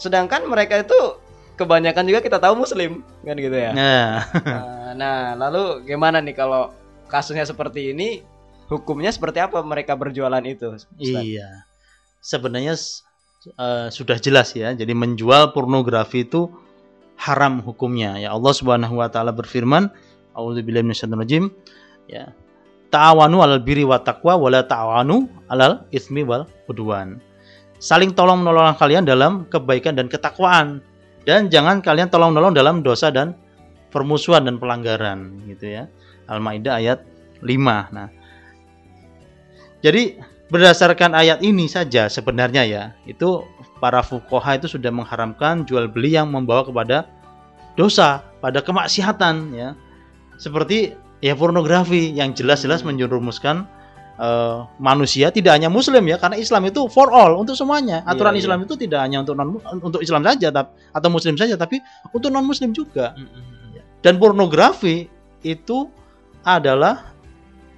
sedangkan 0.00 0.48
mereka 0.48 0.80
itu 0.80 1.25
kebanyakan 1.56 2.04
juga 2.06 2.20
kita 2.20 2.38
tahu 2.38 2.62
muslim, 2.62 3.00
kan 3.24 3.36
gitu 3.40 3.56
ya. 3.56 3.72
Nah, 3.72 4.22
Nah, 4.36 4.92
nah, 4.94 5.20
lalu 5.34 5.84
gimana 5.88 6.20
nih 6.22 6.36
kalau 6.36 6.70
kasusnya 7.10 7.44
seperti 7.44 7.96
ini, 7.96 8.22
hukumnya 8.68 9.10
seperti 9.10 9.42
apa 9.42 9.60
mereka 9.64 9.96
berjualan 9.98 10.42
itu? 10.44 10.76
Ustadz? 10.76 11.00
Iya. 11.00 11.66
Sebenarnya 12.20 12.74
eh, 13.56 13.88
sudah 13.90 14.16
jelas 14.20 14.52
ya. 14.52 14.72
Jadi 14.76 14.92
menjual 14.92 15.56
pornografi 15.56 16.24
itu 16.24 16.48
haram 17.16 17.64
hukumnya. 17.64 18.20
Ya 18.20 18.32
Allah 18.36 18.52
Subhanahu 18.52 19.00
wa 19.00 19.08
taala 19.08 19.32
berfirman, 19.32 19.88
A'udzubillahi 20.36 20.84
minasyaitonirrajim. 20.84 21.48
Ya. 22.12 22.30
Ta'awanu 22.92 23.42
'alal 23.42 23.64
birri 23.64 23.82
wa 23.82 23.98
taqwa 23.98 24.38
wa 24.38 24.48
la 24.52 24.62
ta'awanu 24.62 25.26
'alal 25.50 25.88
ismi 25.90 26.22
wal 26.22 26.46
udwan. 26.70 27.18
Saling 27.76 28.16
tolong 28.16 28.40
menolong 28.40 28.78
kalian 28.80 29.04
dalam 29.04 29.44
kebaikan 29.52 29.98
dan 29.98 30.08
ketakwaan 30.08 30.80
dan 31.26 31.50
jangan 31.50 31.82
kalian 31.82 32.06
tolong 32.06 32.30
menolong 32.30 32.54
dalam 32.54 32.80
dosa 32.86 33.10
dan 33.10 33.34
permusuhan 33.90 34.46
dan 34.46 34.62
pelanggaran 34.62 35.42
gitu 35.50 35.66
ya. 35.66 35.90
Al-Maidah 36.30 36.78
ayat 36.78 37.02
5. 37.42 37.94
Nah, 37.94 38.08
jadi 39.82 40.22
berdasarkan 40.48 41.18
ayat 41.18 41.42
ini 41.42 41.66
saja 41.66 42.06
sebenarnya 42.06 42.62
ya, 42.62 42.82
itu 43.10 43.42
para 43.82 44.00
fukoha 44.00 44.56
itu 44.56 44.70
sudah 44.70 44.94
mengharamkan 44.94 45.66
jual 45.66 45.90
beli 45.90 46.14
yang 46.14 46.30
membawa 46.30 46.62
kepada 46.62 47.10
dosa, 47.74 48.22
pada 48.38 48.62
kemaksiatan 48.62 49.52
ya. 49.52 49.74
Seperti 50.36 50.94
ya 51.24 51.32
pornografi 51.34 52.12
yang 52.12 52.36
jelas-jelas 52.36 52.84
menjerumuskan 52.84 53.66
eh, 54.16 54.58
manusia 54.80 55.28
tidak 55.30 55.56
hanya 55.56 55.68
muslim 55.68 56.02
ya 56.08 56.16
karena 56.16 56.36
Islam 56.40 56.68
itu 56.68 56.88
for 56.88 57.12
all 57.12 57.36
untuk 57.40 57.54
semuanya. 57.56 58.02
Aturan 58.08 58.34
Iya, 58.34 58.40
iya. 58.40 58.44
Islam 58.48 58.58
itu 58.64 58.74
tidak 58.76 59.00
hanya 59.04 59.18
untuk 59.22 59.34
non 59.36 59.60
untuk 59.80 60.00
Islam 60.00 60.24
saja 60.24 60.48
atau 60.92 61.08
muslim 61.08 61.36
saja 61.36 61.54
tapi 61.56 61.80
untuk 62.12 62.32
non 62.32 62.44
muslim 62.44 62.72
juga. 62.72 63.12
Dan 64.00 64.20
pornografi 64.20 65.08
itu 65.44 65.88
adalah 66.46 67.10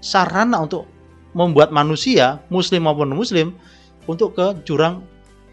sarana 0.05 0.61
untuk 0.63 0.85
membuat 1.33 1.71
manusia, 1.71 2.41
muslim 2.49 2.85
maupun 2.89 3.11
non 3.11 3.19
muslim, 3.19 3.55
untuk 4.09 4.35
ke 4.37 4.47
jurang 4.65 5.05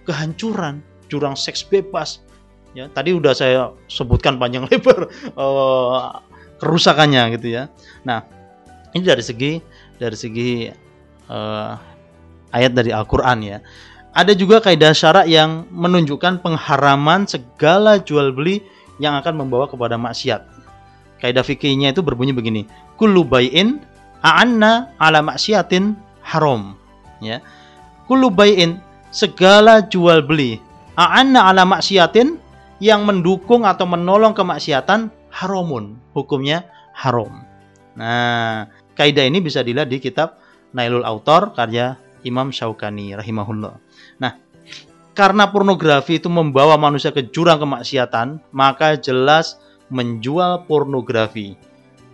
kehancuran, 0.08 0.80
jurang 1.12 1.36
seks 1.36 1.65
bebas. 1.65 2.24
Ya, 2.76 2.91
tadi 2.91 3.15
udah 3.15 3.32
saya 3.32 3.71
sebutkan 3.88 4.36
panjang 4.36 4.67
lebar 4.71 5.08
eh, 5.12 6.00
kerusakannya 6.60 7.39
gitu 7.39 7.56
ya. 7.56 7.71
Nah, 8.04 8.24
ini 8.95 9.04
dari 9.04 9.24
segi 9.24 9.60
dari 9.97 10.17
segi 10.17 10.69
eh, 11.29 11.71
ayat 12.55 12.71
dari 12.71 12.95
Al-Qur'an 12.95 13.43
ya. 13.43 13.60
Ada 14.15 14.31
juga 14.31 14.63
kaidah 14.63 14.95
syarak 14.95 15.27
yang 15.27 15.67
menunjukkan 15.75 16.39
pengharaman 16.39 17.27
segala 17.27 17.99
jual 17.99 18.31
beli 18.31 18.63
yang 18.95 19.19
akan 19.19 19.43
membawa 19.43 19.67
kepada 19.67 19.99
maksiat. 19.99 20.47
Kaidah 21.19 21.43
fikihnya 21.43 21.91
itu 21.91 21.99
berbunyi 21.99 22.31
begini, 22.31 22.63
kullu 22.95 23.27
bai'in 23.27 23.84
a'anna 24.23 24.95
ala 25.03 25.19
maksiatin 25.19 25.99
haram. 26.23 26.79
Ya. 27.19 27.43
Kullu 28.08 28.31
bai'in 28.31 28.79
segala 29.12 29.84
jual 29.84 30.23
beli 30.23 30.63
a'anna 30.95 31.51
ala 31.51 31.67
maksiatin 31.67 32.39
yang 32.79 33.03
mendukung 33.03 33.67
atau 33.67 33.84
menolong 33.84 34.31
kemaksiatan 34.31 35.12
haramun. 35.27 35.99
Hukumnya 36.15 36.67
haram. 36.95 37.43
Nah, 37.95 38.71
kaidah 38.95 39.27
ini 39.27 39.43
bisa 39.43 39.62
dilihat 39.62 39.91
di 39.91 39.99
kitab 40.01 40.39
Nailul 40.73 41.05
Autor 41.05 41.53
karya 41.53 41.99
Imam 42.25 42.49
Syaukani 42.49 43.13
rahimahullah. 43.13 43.75
Nah, 44.19 44.31
karena 45.15 45.47
pornografi 45.47 46.19
itu 46.19 46.27
membawa 46.27 46.75
manusia 46.75 47.13
ke 47.13 47.29
jurang 47.31 47.62
kemaksiatan, 47.62 48.41
maka 48.51 48.99
jelas 48.99 49.62
menjual 49.93 50.65
pornografi. 50.65 51.55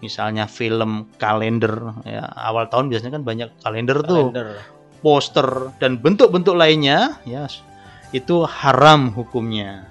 Misalnya 0.01 0.49
film, 0.49 1.09
kalender, 1.21 1.93
ya, 2.05 2.25
awal 2.33 2.67
tahun 2.67 2.89
biasanya 2.89 3.21
kan 3.21 3.23
banyak 3.23 3.49
kalender 3.61 3.97
tuh, 4.01 4.33
Kalender. 4.33 4.57
poster 5.05 5.47
dan 5.77 6.01
bentuk-bentuk 6.01 6.57
lainnya, 6.57 7.21
ya 7.25 7.45
itu 8.11 8.43
haram 8.43 9.13
hukumnya. 9.15 9.87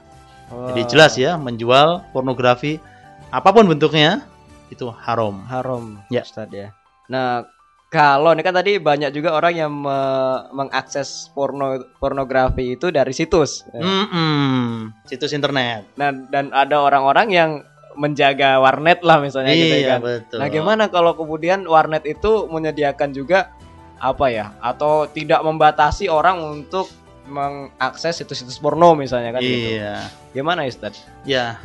Jadi 0.50 0.82
Wah, 0.82 0.88
jelas 0.90 1.12
ya 1.14 1.38
menjual 1.38 2.10
pornografi 2.10 2.82
apa 3.30 3.54
pun 3.54 3.70
bentuknya 3.70 4.26
itu 4.68 4.90
haram. 4.90 5.46
haram 5.46 6.02
Ya. 6.10 6.26
Ustadz 6.26 6.54
ya. 6.54 6.68
Nah, 7.10 7.42
kalau 7.90 8.30
ini 8.30 8.46
kan 8.46 8.54
tadi 8.54 8.78
banyak 8.78 9.10
juga 9.10 9.34
orang 9.34 9.50
yang 9.52 9.72
me- 9.74 10.46
mengakses 10.54 11.26
porno 11.34 11.82
pornografi 11.98 12.78
itu 12.78 12.94
dari 12.94 13.10
situs. 13.10 13.66
Mm-mm. 13.74 14.94
Situs 15.10 15.34
internet. 15.34 15.90
Nah, 15.98 16.14
dan 16.30 16.54
ada 16.54 16.78
orang-orang 16.78 17.28
yang 17.34 17.50
menjaga 17.98 18.62
warnet 18.62 19.02
lah 19.02 19.18
misalnya 19.18 19.50
gitu 19.50 19.76
Iya 19.82 19.88
kan. 19.90 20.00
betul. 20.06 20.38
Nah, 20.38 20.46
gimana 20.48 20.84
kalau 20.86 21.18
kemudian 21.18 21.66
warnet 21.66 22.06
itu 22.06 22.46
menyediakan 22.46 23.10
juga 23.10 23.50
apa 23.98 24.30
ya? 24.30 24.54
Atau 24.62 25.10
tidak 25.10 25.42
membatasi 25.42 26.06
orang 26.06 26.38
untuk 26.38 26.86
mengakses 27.26 28.22
situs-situs 28.22 28.62
porno 28.62 28.94
misalnya 28.94 29.34
kan 29.34 29.42
gitu. 29.42 29.82
Iya. 29.82 30.06
Gimana 30.30 30.62
Ustaz? 30.62 31.02
Ya. 31.26 31.58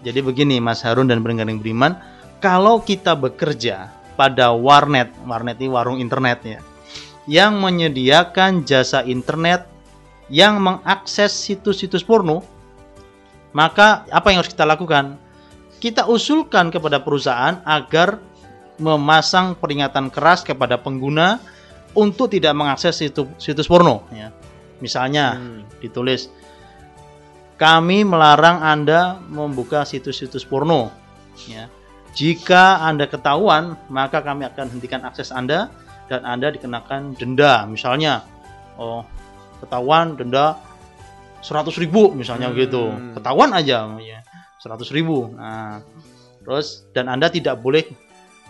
Jadi 0.00 0.24
begini 0.24 0.56
Mas 0.64 0.80
Harun 0.80 1.04
dan 1.04 1.20
yang 1.20 1.60
beriman, 1.60 2.00
kalau 2.40 2.80
kita 2.80 3.12
bekerja 3.12 3.92
pada 4.20 4.52
warnet, 4.52 5.08
warnet 5.24 5.56
ini 5.56 5.72
warung 5.72 5.96
internet 5.96 6.44
ya, 6.44 6.60
yang 7.24 7.56
menyediakan 7.56 8.68
jasa 8.68 9.00
internet 9.08 9.64
yang 10.28 10.60
mengakses 10.60 11.32
situs-situs 11.32 12.04
porno, 12.04 12.44
maka 13.56 14.04
apa 14.12 14.28
yang 14.28 14.44
harus 14.44 14.52
kita 14.52 14.68
lakukan? 14.68 15.16
Kita 15.80 16.04
usulkan 16.04 16.68
kepada 16.68 17.00
perusahaan 17.00 17.64
agar 17.64 18.20
memasang 18.76 19.56
peringatan 19.56 20.12
keras 20.12 20.44
kepada 20.44 20.76
pengguna 20.76 21.40
untuk 21.96 22.28
tidak 22.28 22.52
mengakses 22.52 23.00
situs, 23.00 23.24
situs 23.40 23.64
porno 23.64 24.04
ya. 24.12 24.28
Misalnya 24.84 25.40
Hmm. 25.40 25.64
ditulis 25.80 26.28
kami 27.56 28.04
melarang 28.04 28.60
Anda 28.60 29.16
membuka 29.28 29.88
situs-situs 29.88 30.44
porno 30.44 30.92
ya. 31.48 31.72
Jika 32.10 32.82
Anda 32.82 33.06
ketahuan, 33.06 33.78
maka 33.86 34.18
kami 34.20 34.44
akan 34.50 34.66
hentikan 34.78 35.06
akses 35.06 35.30
Anda 35.30 35.70
dan 36.10 36.26
Anda 36.26 36.50
dikenakan 36.50 37.14
denda. 37.14 37.64
Misalnya, 37.70 38.26
oh, 38.74 39.06
ketahuan 39.62 40.18
denda 40.18 40.58
100.000 41.40 41.80
ribu 41.80 42.12
misalnya 42.12 42.50
Hmm. 42.52 42.58
gitu. 42.58 42.82
Ketahuan 43.16 43.54
aja 43.54 43.88
ya. 44.02 44.20
100 44.60 44.92
ribu. 44.92 45.32
Nah, 45.32 45.80
terus 46.44 46.84
dan 46.92 47.08
Anda 47.08 47.32
tidak 47.32 47.62
boleh 47.62 47.86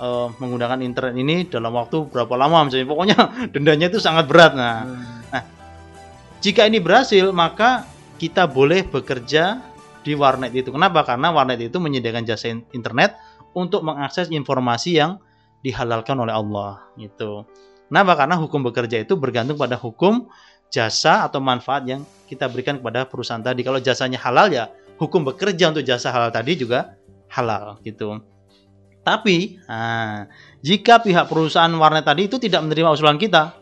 eh, 0.01 0.29
menggunakan 0.40 0.81
internet 0.81 1.12
ini 1.12 1.44
dalam 1.44 1.77
waktu 1.77 2.09
berapa 2.09 2.33
lama 2.35 2.66
misalnya. 2.66 2.88
Pokoknya 2.88 3.18
dendanya 3.55 3.92
itu 3.92 4.01
sangat 4.01 4.25
berat. 4.27 4.57
Nah, 4.57 4.88
nah 5.29 5.44
jika 6.40 6.64
ini 6.64 6.81
berhasil 6.81 7.29
maka 7.31 7.85
kita 8.16 8.49
boleh 8.49 8.88
bekerja 8.88 9.61
di 10.01 10.16
warnet 10.16 10.57
itu. 10.57 10.73
Kenapa? 10.73 11.05
Karena 11.05 11.29
warnet 11.31 11.61
itu 11.61 11.77
menyediakan 11.77 12.25
jasa 12.25 12.49
in- 12.49 12.64
internet 12.73 13.12
untuk 13.57 13.83
mengakses 13.83 14.31
informasi 14.31 14.99
yang 14.99 15.19
dihalalkan 15.61 16.17
oleh 16.17 16.33
Allah 16.33 16.81
gitu. 16.97 17.45
Kenapa? 17.91 18.15
Karena 18.15 18.39
hukum 18.39 18.63
bekerja 18.65 19.03
itu 19.03 19.19
bergantung 19.19 19.59
pada 19.59 19.75
hukum 19.75 20.31
jasa 20.71 21.27
atau 21.27 21.43
manfaat 21.43 21.83
yang 21.85 22.07
kita 22.31 22.47
berikan 22.47 22.79
kepada 22.79 23.05
perusahaan 23.05 23.43
tadi. 23.43 23.67
Kalau 23.67 23.83
jasanya 23.83 24.23
halal 24.23 24.55
ya 24.55 24.71
hukum 24.97 25.27
bekerja 25.27 25.75
untuk 25.75 25.83
jasa 25.83 26.15
halal 26.15 26.31
tadi 26.31 26.55
juga 26.55 26.95
halal 27.27 27.83
gitu. 27.83 28.23
Tapi 29.03 29.59
nah, 29.67 30.31
jika 30.63 31.03
pihak 31.03 31.27
perusahaan 31.27 31.73
warnet 31.75 32.07
tadi 32.07 32.31
itu 32.31 32.37
tidak 32.39 32.63
menerima 32.69 32.95
usulan 32.95 33.19
kita, 33.19 33.57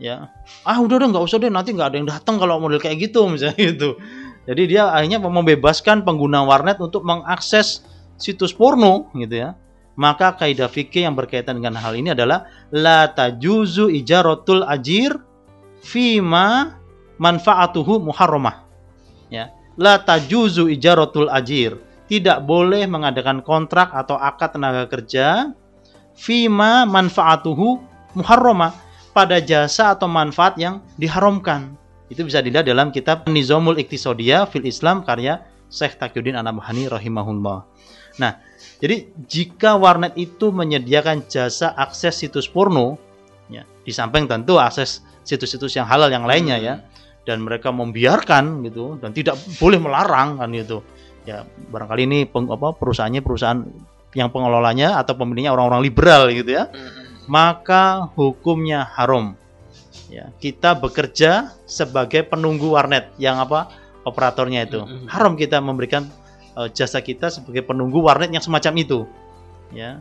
ya 0.00 0.32
ah 0.64 0.78
udah 0.80 0.96
udah 1.02 1.08
nggak 1.12 1.24
usah 1.28 1.36
deh 1.42 1.52
nanti 1.52 1.74
nggak 1.76 1.88
ada 1.92 1.96
yang 1.98 2.08
datang 2.08 2.40
kalau 2.40 2.62
model 2.62 2.80
kayak 2.80 3.10
gitu 3.10 3.28
misalnya 3.28 3.58
gitu. 3.58 4.00
Jadi 4.42 4.62
dia 4.74 4.90
akhirnya 4.90 5.22
membebaskan 5.22 6.02
pengguna 6.02 6.42
warnet 6.42 6.80
untuk 6.82 7.06
mengakses 7.06 7.86
situs 8.22 8.54
porno 8.54 9.10
gitu 9.18 9.42
ya. 9.42 9.58
Maka 9.92 10.32
kaidah 10.38 10.72
fikih 10.72 11.04
yang 11.04 11.18
berkaitan 11.18 11.60
dengan 11.60 11.76
hal 11.76 11.92
ini 11.92 12.16
adalah 12.16 12.48
la 12.72 13.12
tajuzu 13.12 13.92
ijaratul 13.92 14.64
ajir 14.64 15.20
fima 15.84 16.78
manfaatuhu 17.20 18.00
muharramah. 18.00 18.64
Ya. 19.28 19.52
La 19.76 20.00
tajuzu 20.00 20.72
ijaratul 20.72 21.28
ajir. 21.28 21.76
Tidak 22.08 22.44
boleh 22.44 22.88
mengadakan 22.88 23.44
kontrak 23.44 23.92
atau 23.92 24.16
akad 24.16 24.56
tenaga 24.56 24.88
kerja 24.88 25.52
fima 26.16 26.88
manfaatuhu 26.88 27.80
muharramah 28.16 28.72
pada 29.12 29.40
jasa 29.44 29.92
atau 29.92 30.08
manfaat 30.08 30.56
yang 30.56 30.80
diharamkan. 30.96 31.76
Itu 32.08 32.28
bisa 32.28 32.44
dilihat 32.44 32.68
dalam 32.68 32.92
kitab 32.92 33.24
Nizamul 33.28 33.80
Iktisadiyah 33.80 34.44
fil 34.48 34.68
Islam 34.68 35.00
karya 35.04 35.40
Syekh 35.72 35.96
Taqiyuddin 35.96 36.36
An-Nabhani 36.36 36.92
rahimahullah. 36.92 37.64
Nah, 38.20 38.36
jadi 38.82 39.08
jika 39.30 39.78
warnet 39.78 40.12
itu 40.18 40.50
menyediakan 40.50 41.24
jasa 41.30 41.72
akses 41.78 42.18
situs 42.18 42.50
porno, 42.50 42.98
ya, 43.48 43.62
di 43.86 43.92
samping 43.94 44.26
tentu 44.26 44.58
akses 44.58 45.00
situs-situs 45.22 45.78
yang 45.78 45.86
halal 45.86 46.10
yang 46.10 46.26
lainnya 46.26 46.58
ya, 46.58 46.74
dan 47.22 47.40
mereka 47.40 47.70
membiarkan 47.70 48.66
gitu 48.66 48.98
dan 48.98 49.14
tidak 49.14 49.38
boleh 49.62 49.78
melarang 49.78 50.42
kan 50.42 50.50
gitu. 50.50 50.82
Ya, 51.22 51.46
barangkali 51.46 52.02
ini 52.02 52.18
peng, 52.26 52.50
apa 52.50 52.74
perusahaannya 52.74 53.22
perusahaan 53.22 53.62
yang 54.12 54.28
pengelolanya 54.28 54.98
atau 54.98 55.14
pemiliknya 55.14 55.54
orang-orang 55.54 55.80
liberal 55.80 56.28
gitu 56.34 56.58
ya. 56.58 56.66
Maka 57.30 58.10
hukumnya 58.18 58.82
haram. 58.98 59.38
Ya, 60.10 60.28
kita 60.42 60.76
bekerja 60.76 61.54
sebagai 61.64 62.26
penunggu 62.26 62.74
warnet 62.74 63.14
yang 63.16 63.40
apa 63.40 63.70
operatornya 64.02 64.66
itu. 64.66 64.82
Haram 65.08 65.38
kita 65.38 65.62
memberikan 65.62 66.10
uh, 66.56 66.68
jasa 66.70 67.00
kita 67.00 67.32
sebagai 67.32 67.64
penunggu 67.64 68.02
warnet 68.02 68.32
yang 68.32 68.44
semacam 68.44 68.72
itu. 68.78 68.98
Ya. 69.72 70.00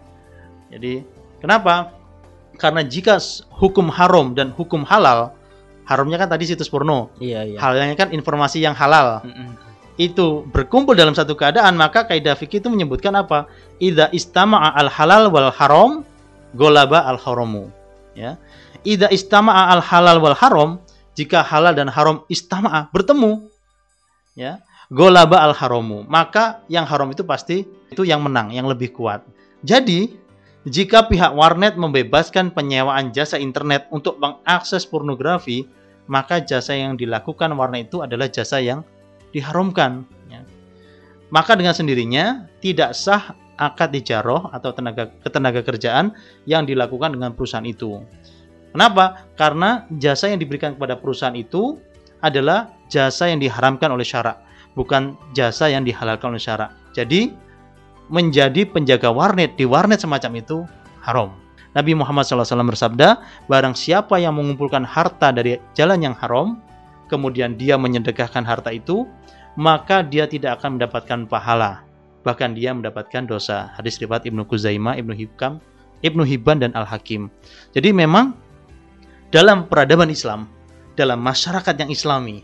Jadi, 0.72 1.04
kenapa? 1.40 1.96
Karena 2.60 2.84
jika 2.84 3.20
hukum 3.52 3.88
haram 3.92 4.36
dan 4.36 4.52
hukum 4.52 4.84
halal, 4.84 5.34
haramnya 5.88 6.20
kan 6.22 6.30
tadi 6.32 6.48
situs 6.48 6.72
porno, 6.72 7.12
Iya, 7.20 7.48
iya. 7.48 7.58
halalnya 7.60 7.96
kan 7.98 8.14
informasi 8.14 8.64
yang 8.64 8.76
halal. 8.76 9.24
Mm-mm. 9.26 9.58
Itu 10.00 10.48
berkumpul 10.52 10.96
dalam 10.96 11.12
satu 11.12 11.36
keadaan, 11.36 11.76
maka 11.76 12.08
kaidah 12.08 12.36
fikih 12.36 12.64
itu 12.64 12.70
menyebutkan 12.72 13.12
apa? 13.16 13.48
Idza 13.82 14.08
istama'a 14.16 14.72
al 14.78 14.88
halal 14.88 15.28
wal 15.28 15.52
haram, 15.52 15.92
golaba 16.56 17.04
al 17.04 17.20
haramu. 17.20 17.68
Ya. 18.16 18.40
Idza 18.88 19.12
istama'a 19.12 19.76
al 19.76 19.84
halal 19.84 20.18
wal 20.24 20.38
haram, 20.38 20.80
jika 21.16 21.44
halal 21.44 21.76
dan 21.76 21.92
haram 21.92 22.24
istama'a 22.32 22.88
bertemu, 22.96 23.52
ya 24.36 24.64
golaba 24.92 25.40
al 25.40 25.56
haramu 25.56 26.04
maka 26.06 26.62
yang 26.68 26.84
haram 26.84 27.08
itu 27.16 27.24
pasti 27.24 27.64
itu 27.90 28.04
yang 28.04 28.22
menang 28.22 28.52
yang 28.52 28.68
lebih 28.68 28.92
kuat. 28.92 29.24
Jadi 29.64 30.12
jika 30.68 31.08
pihak 31.08 31.34
warnet 31.34 31.80
membebaskan 31.80 32.54
penyewaan 32.54 33.10
jasa 33.16 33.40
internet 33.40 33.88
untuk 33.90 34.20
mengakses 34.20 34.84
pornografi 34.86 35.66
maka 36.12 36.44
jasa 36.44 36.76
yang 36.76 37.00
dilakukan 37.00 37.56
warnet 37.56 37.88
itu 37.88 38.04
adalah 38.04 38.28
jasa 38.28 38.60
yang 38.60 38.84
diharamkan 39.32 40.04
ya. 40.28 40.44
maka 41.32 41.56
dengan 41.56 41.72
sendirinya 41.72 42.52
tidak 42.60 42.92
sah 42.92 43.32
akad 43.62 43.94
ijaroh 43.94 44.50
atau 44.52 44.74
tenaga 44.74 45.08
ketenaga 45.22 45.62
kerjaan 45.62 46.18
yang 46.50 46.66
dilakukan 46.66 47.14
dengan 47.14 47.38
perusahaan 47.38 47.64
itu. 47.64 48.02
Kenapa? 48.74 49.30
Karena 49.38 49.86
jasa 50.02 50.34
yang 50.34 50.42
diberikan 50.42 50.74
kepada 50.74 50.98
perusahaan 50.98 51.36
itu 51.38 51.78
adalah 52.24 52.74
jasa 52.90 53.30
yang 53.30 53.38
diharamkan 53.38 53.94
oleh 53.94 54.06
syarak, 54.06 54.42
bukan 54.76 55.20
jasa 55.36 55.68
yang 55.72 55.84
dihalalkan 55.84 56.36
oleh 56.36 56.42
syarak. 56.42 56.72
Jadi 56.96 57.32
menjadi 58.12 58.68
penjaga 58.68 59.12
warnet 59.12 59.56
di 59.56 59.64
warnet 59.64 60.04
semacam 60.04 60.32
itu 60.40 60.58
haram. 61.00 61.32
Nabi 61.72 61.96
Muhammad 61.96 62.28
SAW 62.28 62.68
bersabda, 62.68 63.24
barang 63.48 63.80
siapa 63.80 64.20
yang 64.20 64.36
mengumpulkan 64.36 64.84
harta 64.84 65.32
dari 65.32 65.56
jalan 65.72 66.04
yang 66.04 66.16
haram, 66.20 66.60
kemudian 67.08 67.56
dia 67.56 67.80
menyedekahkan 67.80 68.44
harta 68.44 68.76
itu, 68.76 69.08
maka 69.56 70.04
dia 70.04 70.28
tidak 70.28 70.60
akan 70.60 70.76
mendapatkan 70.76 71.20
pahala. 71.32 71.88
Bahkan 72.28 72.60
dia 72.60 72.76
mendapatkan 72.76 73.24
dosa. 73.24 73.72
Hadis 73.80 73.98
riwayat 74.04 74.28
Ibnu 74.28 74.44
Kuzaimah, 74.44 75.00
Ibnu 75.00 75.16
Hibkam, 75.16 75.64
Ibnu 76.04 76.28
Hibban 76.28 76.60
dan 76.60 76.76
Al-Hakim. 76.76 77.32
Jadi 77.72 77.96
memang 77.96 78.36
dalam 79.32 79.66
peradaban 79.66 80.12
Islam, 80.12 80.52
dalam 81.00 81.24
masyarakat 81.24 81.72
yang 81.80 81.90
islami, 81.90 82.44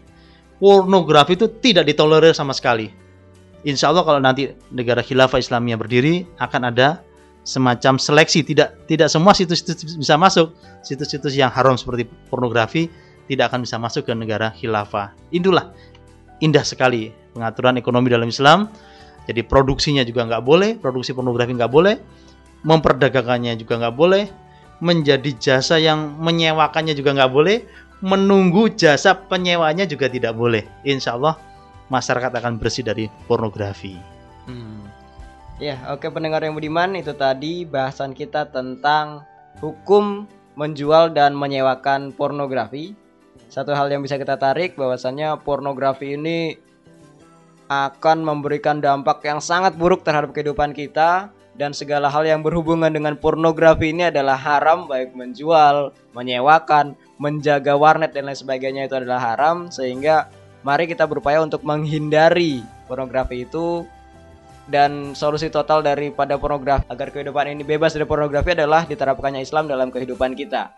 pornografi 0.57 1.37
itu 1.37 1.47
tidak 1.61 1.85
ditolerir 1.89 2.33
sama 2.33 2.53
sekali. 2.53 2.89
Insya 3.65 3.89
Allah 3.89 4.05
kalau 4.05 4.21
nanti 4.21 4.53
negara 4.69 5.01
khilafah 5.01 5.41
Islamiyah 5.41 5.77
berdiri 5.77 6.25
akan 6.37 6.69
ada 6.69 7.01
semacam 7.47 7.97
seleksi. 7.97 8.45
Tidak 8.45 8.85
tidak 8.85 9.09
semua 9.09 9.33
situs-situs 9.33 9.97
bisa 9.97 10.15
masuk. 10.19 10.53
Situs-situs 10.85 11.33
yang 11.33 11.49
haram 11.49 11.75
seperti 11.75 12.05
pornografi 12.29 12.91
tidak 13.27 13.51
akan 13.51 13.65
bisa 13.65 13.75
masuk 13.81 14.07
ke 14.07 14.13
negara 14.13 14.53
khilafah. 14.55 15.13
Itulah 15.33 15.73
indah 16.39 16.63
sekali 16.63 17.11
pengaturan 17.33 17.75
ekonomi 17.79 18.13
dalam 18.13 18.29
Islam. 18.29 18.71
Jadi 19.27 19.43
produksinya 19.43 20.07
juga 20.07 20.23
nggak 20.23 20.43
boleh 20.43 20.79
produksi 20.79 21.11
pornografi 21.11 21.51
nggak 21.51 21.73
boleh 21.73 21.99
memperdagangkannya 22.63 23.59
juga 23.59 23.83
nggak 23.83 23.95
boleh 23.95 24.23
menjadi 24.79 25.31
jasa 25.35 25.81
yang 25.81 26.15
menyewakannya 26.21 26.93
juga 26.93 27.17
nggak 27.17 27.31
boleh 27.33 27.65
menunggu 28.03 28.69
jasa 28.69 29.17
penyewanya 29.17 29.89
juga 29.89 30.05
tidak 30.11 30.37
boleh. 30.37 30.63
Insya 30.85 31.17
Allah 31.17 31.37
masyarakat 31.89 32.31
akan 32.31 32.59
bersih 32.61 32.85
dari 32.85 33.09
pornografi. 33.25 33.97
Ya, 35.57 35.81
oke 35.89 36.13
pendengar 36.13 36.45
yang 36.45 36.53
budiman, 36.53 36.93
itu 36.93 37.17
tadi 37.17 37.65
bahasan 37.65 38.13
kita 38.13 38.53
tentang 38.53 39.25
hukum 39.57 40.29
menjual 40.53 41.09
dan 41.17 41.33
menyewakan 41.33 42.13
pornografi. 42.13 42.93
Satu 43.49 43.73
hal 43.73 43.89
yang 43.89 44.05
bisa 44.05 44.21
kita 44.21 44.37
tarik 44.37 44.77
bahwasannya 44.77 45.41
pornografi 45.41 46.13
ini 46.13 46.53
akan 47.67 48.23
memberikan 48.23 48.79
dampak 48.79 49.25
yang 49.25 49.41
sangat 49.41 49.75
buruk 49.75 50.05
terhadap 50.05 50.31
kehidupan 50.31 50.71
kita 50.71 51.33
dan 51.57 51.73
segala 51.73 52.07
hal 52.07 52.23
yang 52.23 52.45
berhubungan 52.45 52.93
dengan 52.93 53.17
pornografi 53.17 53.91
ini 53.91 54.13
adalah 54.13 54.37
haram 54.37 54.85
baik 54.85 55.17
menjual, 55.17 55.89
menyewakan, 56.13 56.93
menjaga 57.17 57.73
warnet 57.73 58.13
dan 58.13 58.29
lain 58.29 58.37
sebagainya 58.37 58.85
itu 58.85 58.95
adalah 58.97 59.33
haram 59.33 59.73
sehingga 59.73 60.29
mari 60.61 60.89
kita 60.89 61.05
berupaya 61.05 61.41
untuk 61.41 61.65
menghindari 61.65 62.61
pornografi 62.85 63.45
itu 63.45 63.85
dan 64.67 65.15
solusi 65.15 65.47
total 65.47 65.81
daripada 65.81 66.35
pornografi 66.35 66.85
agar 66.91 67.09
kehidupan 67.09 67.55
ini 67.55 67.63
bebas 67.63 67.95
dari 67.95 68.03
pornografi 68.03 68.53
adalah 68.53 68.83
diterapkannya 68.83 69.41
Islam 69.41 69.71
dalam 69.71 69.89
kehidupan 69.89 70.35
kita. 70.35 70.69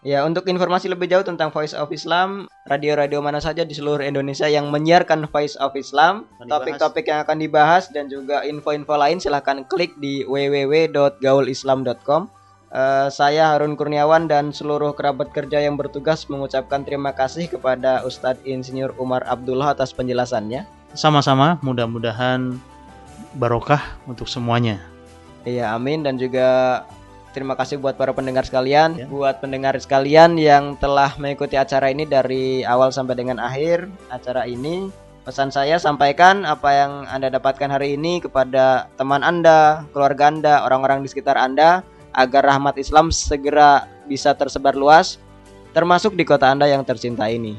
Ya, 0.00 0.24
untuk 0.24 0.48
informasi 0.48 0.88
lebih 0.88 1.12
jauh 1.12 1.20
tentang 1.20 1.52
Voice 1.52 1.76
of 1.76 1.92
Islam, 1.92 2.48
radio-radio 2.64 3.20
mana 3.20 3.36
saja 3.36 3.68
di 3.68 3.76
seluruh 3.76 4.00
Indonesia 4.00 4.48
yang 4.48 4.72
menyiarkan 4.72 5.28
Voice 5.28 5.60
of 5.60 5.76
Islam, 5.76 6.24
topik-topik 6.40 7.04
yang 7.04 7.20
akan 7.20 7.36
dibahas 7.36 7.92
dan 7.92 8.08
juga 8.08 8.40
info-info 8.40 8.96
lain 8.96 9.20
silahkan 9.20 9.60
klik 9.68 9.92
di 10.00 10.24
www.gaulislam.com. 10.24 12.39
Eh, 12.70 13.08
saya 13.10 13.50
Harun 13.50 13.74
Kurniawan 13.74 14.30
dan 14.30 14.54
seluruh 14.54 14.94
kerabat 14.94 15.34
kerja 15.34 15.58
yang 15.58 15.74
bertugas 15.74 16.30
mengucapkan 16.30 16.86
terima 16.86 17.10
kasih 17.10 17.50
kepada 17.50 18.06
Ustadz 18.06 18.46
Insinyur 18.46 18.94
Umar 18.94 19.26
Abdullah 19.26 19.74
atas 19.74 19.90
penjelasannya. 19.90 20.78
sama-sama 20.90 21.58
mudah-mudahan 21.62 22.58
barokah 23.38 23.94
untuk 24.10 24.26
semuanya 24.26 24.82
Iya, 25.46 25.70
amin 25.74 26.02
dan 26.02 26.18
juga 26.18 26.82
terima 27.30 27.54
kasih 27.58 27.78
buat 27.78 27.94
para 27.98 28.10
pendengar 28.14 28.42
sekalian, 28.46 28.98
Ya. 28.98 29.06
buat 29.10 29.38
pendengar 29.42 29.74
sekalian 29.78 30.34
yang 30.38 30.74
telah 30.78 31.14
mengikuti 31.18 31.54
acara 31.58 31.90
ini 31.90 32.06
dari 32.06 32.62
awal 32.62 32.90
sampai 32.94 33.18
dengan 33.18 33.38
akhir 33.42 33.90
acara 34.10 34.46
ini. 34.46 34.90
Pesan 35.26 35.50
saya 35.54 35.78
sampaikan 35.78 36.42
apa 36.46 36.70
yang 36.74 36.92
Anda 37.06 37.30
dapatkan 37.34 37.70
hari 37.70 37.94
ini 37.98 38.18
kepada 38.22 38.90
teman 38.98 39.22
Anda, 39.22 39.86
keluarga 39.94 40.26
Anda, 40.30 40.54
orang-orang 40.66 41.02
di 41.02 41.08
sekitar 41.10 41.38
Anda 41.38 41.86
agar 42.14 42.54
rahmat 42.54 42.78
Islam 42.78 43.14
segera 43.14 43.86
bisa 44.06 44.34
tersebar 44.34 44.74
luas 44.74 45.18
termasuk 45.70 46.18
di 46.18 46.26
kota 46.26 46.50
Anda 46.50 46.66
yang 46.66 46.82
tercinta 46.82 47.30
ini. 47.30 47.54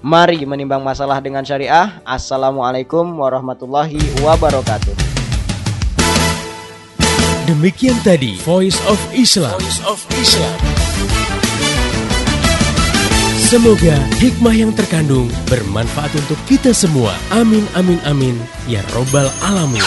Mari 0.00 0.40
menimbang 0.48 0.80
masalah 0.80 1.20
dengan 1.20 1.44
syariah. 1.44 2.00
Assalamualaikum 2.08 3.04
warahmatullahi 3.20 4.00
wabarakatuh. 4.24 4.96
Demikian 7.44 7.98
tadi 8.00 8.40
Voice 8.46 8.78
of 8.88 8.96
Islam. 9.12 9.58
Voice 9.60 9.82
of 9.84 10.00
Islam. 10.16 10.56
Semoga 13.50 13.98
hikmah 14.22 14.54
yang 14.54 14.70
terkandung 14.70 15.26
bermanfaat 15.50 16.14
untuk 16.14 16.38
kita 16.46 16.70
semua. 16.70 17.10
Amin 17.34 17.66
amin 17.74 17.98
amin 18.06 18.38
ya 18.70 18.78
robbal 18.94 19.26
alamin. 19.42 19.82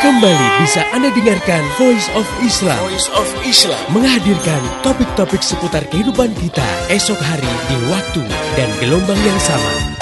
Kembali 0.00 0.64
bisa 0.64 0.80
Anda 0.96 1.12
dengarkan 1.12 1.60
Voice 1.76 2.08
of 2.16 2.24
Islam. 2.40 2.80
Voice 2.88 3.12
of 3.12 3.28
Islam 3.44 3.76
menghadirkan 3.92 4.64
topik-topik 4.80 5.44
seputar 5.44 5.84
kehidupan 5.92 6.32
kita 6.40 6.64
esok 6.88 7.20
hari 7.20 7.52
di 7.68 7.76
waktu 7.92 8.24
dan 8.56 8.72
gelombang 8.80 9.20
yang 9.20 9.36
sama. 9.44 10.00